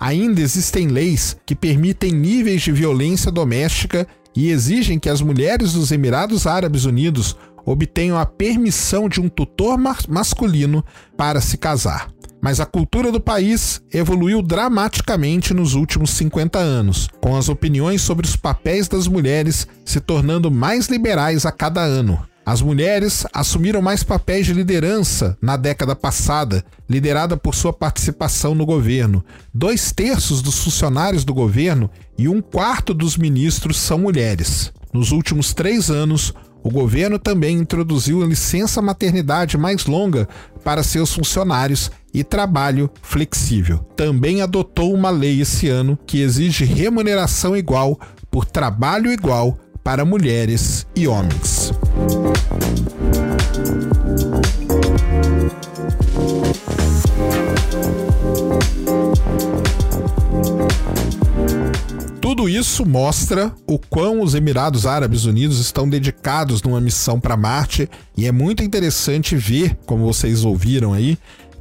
Ainda 0.00 0.40
existem 0.40 0.88
leis 0.88 1.36
que 1.44 1.54
permitem 1.54 2.10
níveis 2.10 2.62
de 2.62 2.72
violência 2.72 3.30
doméstica 3.30 4.08
e 4.34 4.48
exigem 4.48 4.98
que 4.98 5.10
as 5.10 5.20
mulheres 5.20 5.74
dos 5.74 5.92
Emirados 5.92 6.46
Árabes 6.46 6.86
Unidos 6.86 7.36
obtenham 7.66 8.18
a 8.18 8.24
permissão 8.24 9.10
de 9.10 9.20
um 9.20 9.28
tutor 9.28 9.76
masculino 10.08 10.82
para 11.18 11.42
se 11.42 11.58
casar 11.58 12.15
mas 12.46 12.60
a 12.60 12.64
cultura 12.64 13.10
do 13.10 13.20
país 13.20 13.82
evoluiu 13.92 14.40
dramaticamente 14.40 15.52
nos 15.52 15.74
últimos 15.74 16.10
50 16.10 16.60
anos, 16.60 17.08
com 17.20 17.34
as 17.34 17.48
opiniões 17.48 18.02
sobre 18.02 18.24
os 18.24 18.36
papéis 18.36 18.86
das 18.86 19.08
mulheres 19.08 19.66
se 19.84 19.98
tornando 19.98 20.48
mais 20.48 20.86
liberais 20.86 21.44
a 21.44 21.50
cada 21.50 21.82
ano. 21.82 22.24
As 22.46 22.62
mulheres 22.62 23.26
assumiram 23.32 23.82
mais 23.82 24.04
papéis 24.04 24.46
de 24.46 24.52
liderança 24.52 25.36
na 25.42 25.56
década 25.56 25.96
passada, 25.96 26.64
liderada 26.88 27.36
por 27.36 27.52
sua 27.52 27.72
participação 27.72 28.54
no 28.54 28.64
governo. 28.64 29.24
Dois 29.52 29.90
terços 29.90 30.40
dos 30.40 30.62
funcionários 30.62 31.24
do 31.24 31.34
governo 31.34 31.90
e 32.16 32.28
um 32.28 32.40
quarto 32.40 32.94
dos 32.94 33.16
ministros 33.16 33.76
são 33.76 33.98
mulheres. 33.98 34.72
Nos 34.92 35.10
últimos 35.10 35.52
três 35.52 35.90
anos, 35.90 36.32
o 36.66 36.68
governo 36.68 37.16
também 37.16 37.58
introduziu 37.58 38.24
a 38.24 38.26
licença 38.26 38.82
maternidade 38.82 39.56
mais 39.56 39.86
longa 39.86 40.28
para 40.64 40.82
seus 40.82 41.14
funcionários 41.14 41.92
e 42.12 42.24
trabalho 42.24 42.90
flexível. 43.02 43.78
Também 43.94 44.42
adotou 44.42 44.92
uma 44.92 45.10
lei 45.10 45.40
esse 45.40 45.68
ano 45.68 45.96
que 46.04 46.20
exige 46.20 46.64
remuneração 46.64 47.56
igual 47.56 47.96
por 48.28 48.44
trabalho 48.44 49.12
igual 49.12 49.56
para 49.84 50.04
mulheres 50.04 50.84
e 50.96 51.06
homens. 51.06 51.70
Isso 62.56 62.86
mostra 62.86 63.54
o 63.66 63.78
quão 63.78 64.20
os 64.20 64.34
Emirados 64.34 64.86
Árabes 64.86 65.24
Unidos 65.24 65.58
estão 65.58 65.88
dedicados 65.88 66.62
numa 66.62 66.80
missão 66.80 67.20
para 67.20 67.36
Marte 67.36 67.88
e 68.16 68.26
é 68.26 68.32
muito 68.32 68.62
interessante 68.62 69.36
ver, 69.36 69.76
como 69.84 70.06
vocês 70.06 70.44
ouviram 70.44 70.94
aí, 70.94 71.18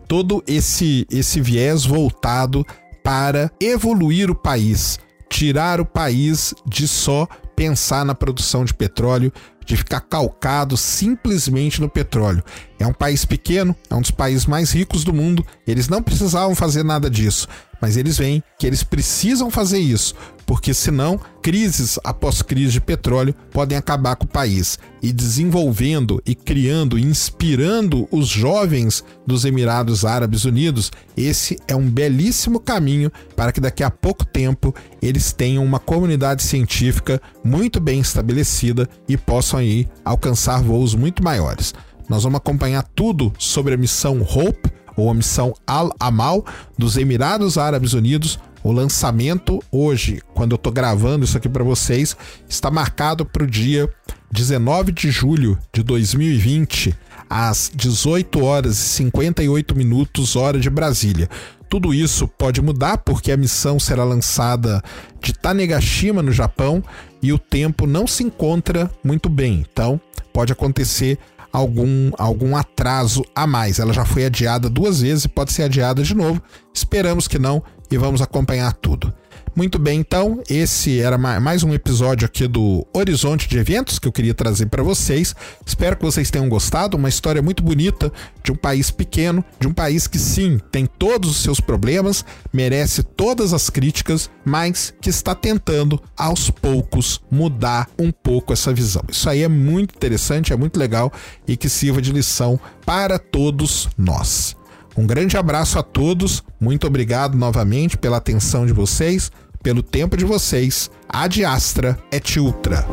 todo 0.08 0.43
esse 0.47 1.05
esse 1.12 1.41
viés 1.41 1.86
voltado 1.86 2.65
para 3.03 3.51
evoluir 3.60 4.31
o 4.31 4.36
país, 4.36 4.97
tirar 5.29 5.81
o 5.81 5.86
país 5.86 6.53
de 6.65 6.88
só 6.88 7.27
pensar 7.55 8.05
na 8.05 8.15
produção 8.15 8.63
de 8.63 8.73
petróleo, 8.73 9.31
de 9.65 9.75
ficar 9.75 10.01
calcado 10.01 10.77
simplesmente 10.77 11.81
no 11.81 11.89
petróleo. 11.89 12.43
É 12.79 12.86
um 12.86 12.93
país 12.93 13.25
pequeno, 13.25 13.75
é 13.89 13.95
um 13.95 14.01
dos 14.01 14.12
países 14.12 14.45
mais 14.45 14.71
ricos 14.71 15.03
do 15.03 15.13
mundo, 15.13 15.45
eles 15.67 15.89
não 15.89 16.01
precisavam 16.01 16.55
fazer 16.55 16.84
nada 16.84 17.10
disso, 17.10 17.47
mas 17.86 17.98
eles 17.98 18.17
veem 18.17 18.41
que 18.58 18.65
eles 18.65 18.82
precisam 18.82 19.52
fazer 19.52 19.78
isso 19.78 20.15
porque 20.43 20.74
senão 20.74 21.19
crises 21.39 22.00
após 22.04 22.41
crise 22.41 22.74
de 22.74 22.82
petróleo 22.82 23.36
podem 23.52 23.78
acabar 23.78 24.15
com 24.15 24.26
o 24.26 24.28
país. 24.28 24.80
E 25.04 25.13
desenvolvendo 25.13 26.19
e 26.26 26.34
criando, 26.34 26.98
inspirando 26.98 28.08
os 28.12 28.28
jovens 28.28 29.04
dos 29.26 29.45
Emirados 29.45 30.04
Árabes 30.04 30.45
Unidos, 30.45 30.91
esse 31.15 31.60
é 31.67 31.76
um 31.76 31.88
belíssimo 31.88 32.60
caminho 32.60 33.12
para 33.36 33.52
que 33.52 33.62
daqui 33.62 33.84
a 33.84 33.91
pouco 33.91 34.26
tempo 34.26 34.74
eles 35.00 35.32
tenham 35.32 35.63
uma 35.63 35.78
comunidade 35.78 36.41
científica 36.41 37.21
muito 37.43 37.80
bem 37.80 38.00
estabelecida 38.00 38.89
e 39.08 39.15
possam 39.15 39.60
aí 39.60 39.88
alcançar 40.04 40.63
voos 40.63 40.95
muito 40.95 41.24
maiores. 41.24 41.71
Nós 42.10 42.24
vamos 42.24 42.38
acompanhar 42.38 42.84
tudo 42.95 43.32
sobre 43.38 43.76
a 43.76 43.78
missão 43.78 44.21
Hope 44.24 44.74
ou 44.95 45.10
a 45.10 45.13
missão 45.13 45.53
Al-Amal 45.65 46.45
dos 46.77 46.97
Emirados 46.97 47.58
Árabes 47.58 47.93
Unidos 47.93 48.39
o 48.65 48.71
lançamento 48.71 49.62
hoje, 49.71 50.23
quando 50.34 50.53
eu 50.53 50.55
estou 50.55 50.73
gravando 50.73 51.23
isso 51.23 51.38
aqui 51.38 51.47
para 51.47 51.63
vocês, 51.63 52.17
está 52.49 52.71
marcado 52.71 53.23
para 53.23 53.43
o 53.43 53.47
dia 53.47 53.88
19 54.31 54.91
de 54.91 55.12
julho 55.12 55.55
de 55.71 55.84
2020, 55.84 56.97
às 57.29 57.71
18 57.75 58.43
horas 58.43 58.79
e 58.79 58.81
58 58.81 59.75
minutos, 59.75 60.36
hora 60.36 60.60
de 60.60 60.67
Brasília. 60.67 61.29
Tudo 61.69 61.93
isso 61.93 62.27
pode 62.27 62.60
mudar 62.60 62.97
porque 62.97 63.31
a 63.31 63.38
missão 63.38 63.79
será 63.79 64.03
lançada 64.03 64.81
de 65.21 65.31
Tanegashima, 65.31 66.23
no 66.23 66.31
Japão, 66.31 66.84
e 67.21 67.31
o 67.31 67.38
tempo 67.38 67.86
não 67.86 68.08
se 68.08 68.23
encontra 68.23 68.89
muito 69.03 69.29
bem. 69.29 69.63
Então, 69.71 70.01
pode 70.34 70.51
acontecer 70.51 71.19
algum, 71.56 72.12
algum 72.18 72.56
atraso 72.56 73.24
a 73.34 73.48
mais. 73.48 73.80
Ela 73.80 73.94
já 73.94 74.04
foi 74.04 74.26
adiada 74.26 74.70
duas 74.70 75.02
vezes 75.02 75.26
e 75.26 75.30
pode 75.30 75.54
ser 75.54 75.63
adiada 75.63 76.04
de 76.04 76.13
novo. 76.13 76.41
Esperamos 76.74 77.28
que 77.28 77.39
não 77.39 77.63
e 77.89 77.98
vamos 77.98 78.22
acompanhar 78.22 78.74
tudo. 78.74 79.13
Muito 79.56 79.80
bem, 79.80 80.02
então, 80.02 80.44
esse 80.50 81.00
era 81.00 81.18
mais 81.18 81.63
um 81.63 81.74
episódio 81.74 82.26
aqui 82.26 82.46
do 82.46 82.86
Horizonte 82.94 83.48
de 83.48 83.58
Eventos 83.58 83.98
que 83.98 84.06
eu 84.06 84.12
queria 84.12 84.34
trazer 84.34 84.65
para 84.65 84.84
vocês. 84.84 85.34
Espero 85.65 85.96
que 85.96 86.04
vocês 86.04 86.30
tenham 86.30 86.50
gostado. 86.50 86.98
Uma 86.98 87.08
história 87.08 87.41
muito 87.41 87.63
bonita 87.63 88.12
de 88.44 88.52
um 88.52 88.56
país 88.56 88.91
pequeno, 88.91 89.46
de 89.58 89.65
um 89.65 89.74
país 89.74 90.08
que 90.08 90.20
sim, 90.20 90.60
tem 90.70 90.86
todos 90.86 91.30
os 91.30 91.38
seus 91.38 91.62
problemas, 91.62 92.26
merece 92.52 93.02
todas 93.02 93.54
as 93.54 93.70
críticas, 93.70 94.30
mas 94.44 94.94
que 95.00 95.10
está 95.10 95.34
tentando 95.34 96.04
aos 96.18 96.50
poucos 96.50 97.22
mudar 97.32 97.89
um 97.98 98.12
pouco 98.12 98.52
essa 98.52 98.74
visão. 98.74 99.04
Isso 99.10 99.30
aí 99.30 99.41
é 99.41 99.48
muito 99.48 99.96
interessante, 99.96 100.52
é 100.52 100.58
muito 100.58 100.78
legal 100.78 101.13
e 101.48 101.56
que 101.56 101.70
sirva 101.70 102.02
de 102.02 102.12
lição 102.12 102.60
para 102.86 103.18
todos 103.18 103.88
nós. 103.98 104.54
Um 104.98 105.06
grande 105.06 105.36
abraço 105.36 105.78
a 105.78 105.84
todos, 105.84 106.41
muito 106.58 106.88
obrigado 106.88 107.38
novamente 107.38 107.98
pela 107.98 108.15
atenção 108.15 108.65
de 108.65 108.72
vocês. 108.72 109.30
Pelo 109.65 109.82
tempo 109.82 110.15
de 110.15 110.23
vocês. 110.23 110.91
Ad 111.10 111.43
Astra 111.43 111.97
et 112.12 112.39
Ultra. 112.39 112.86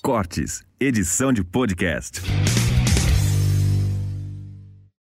Cortes, 0.00 0.62
edição 0.80 1.34
de 1.34 1.44
podcast. 1.44 2.22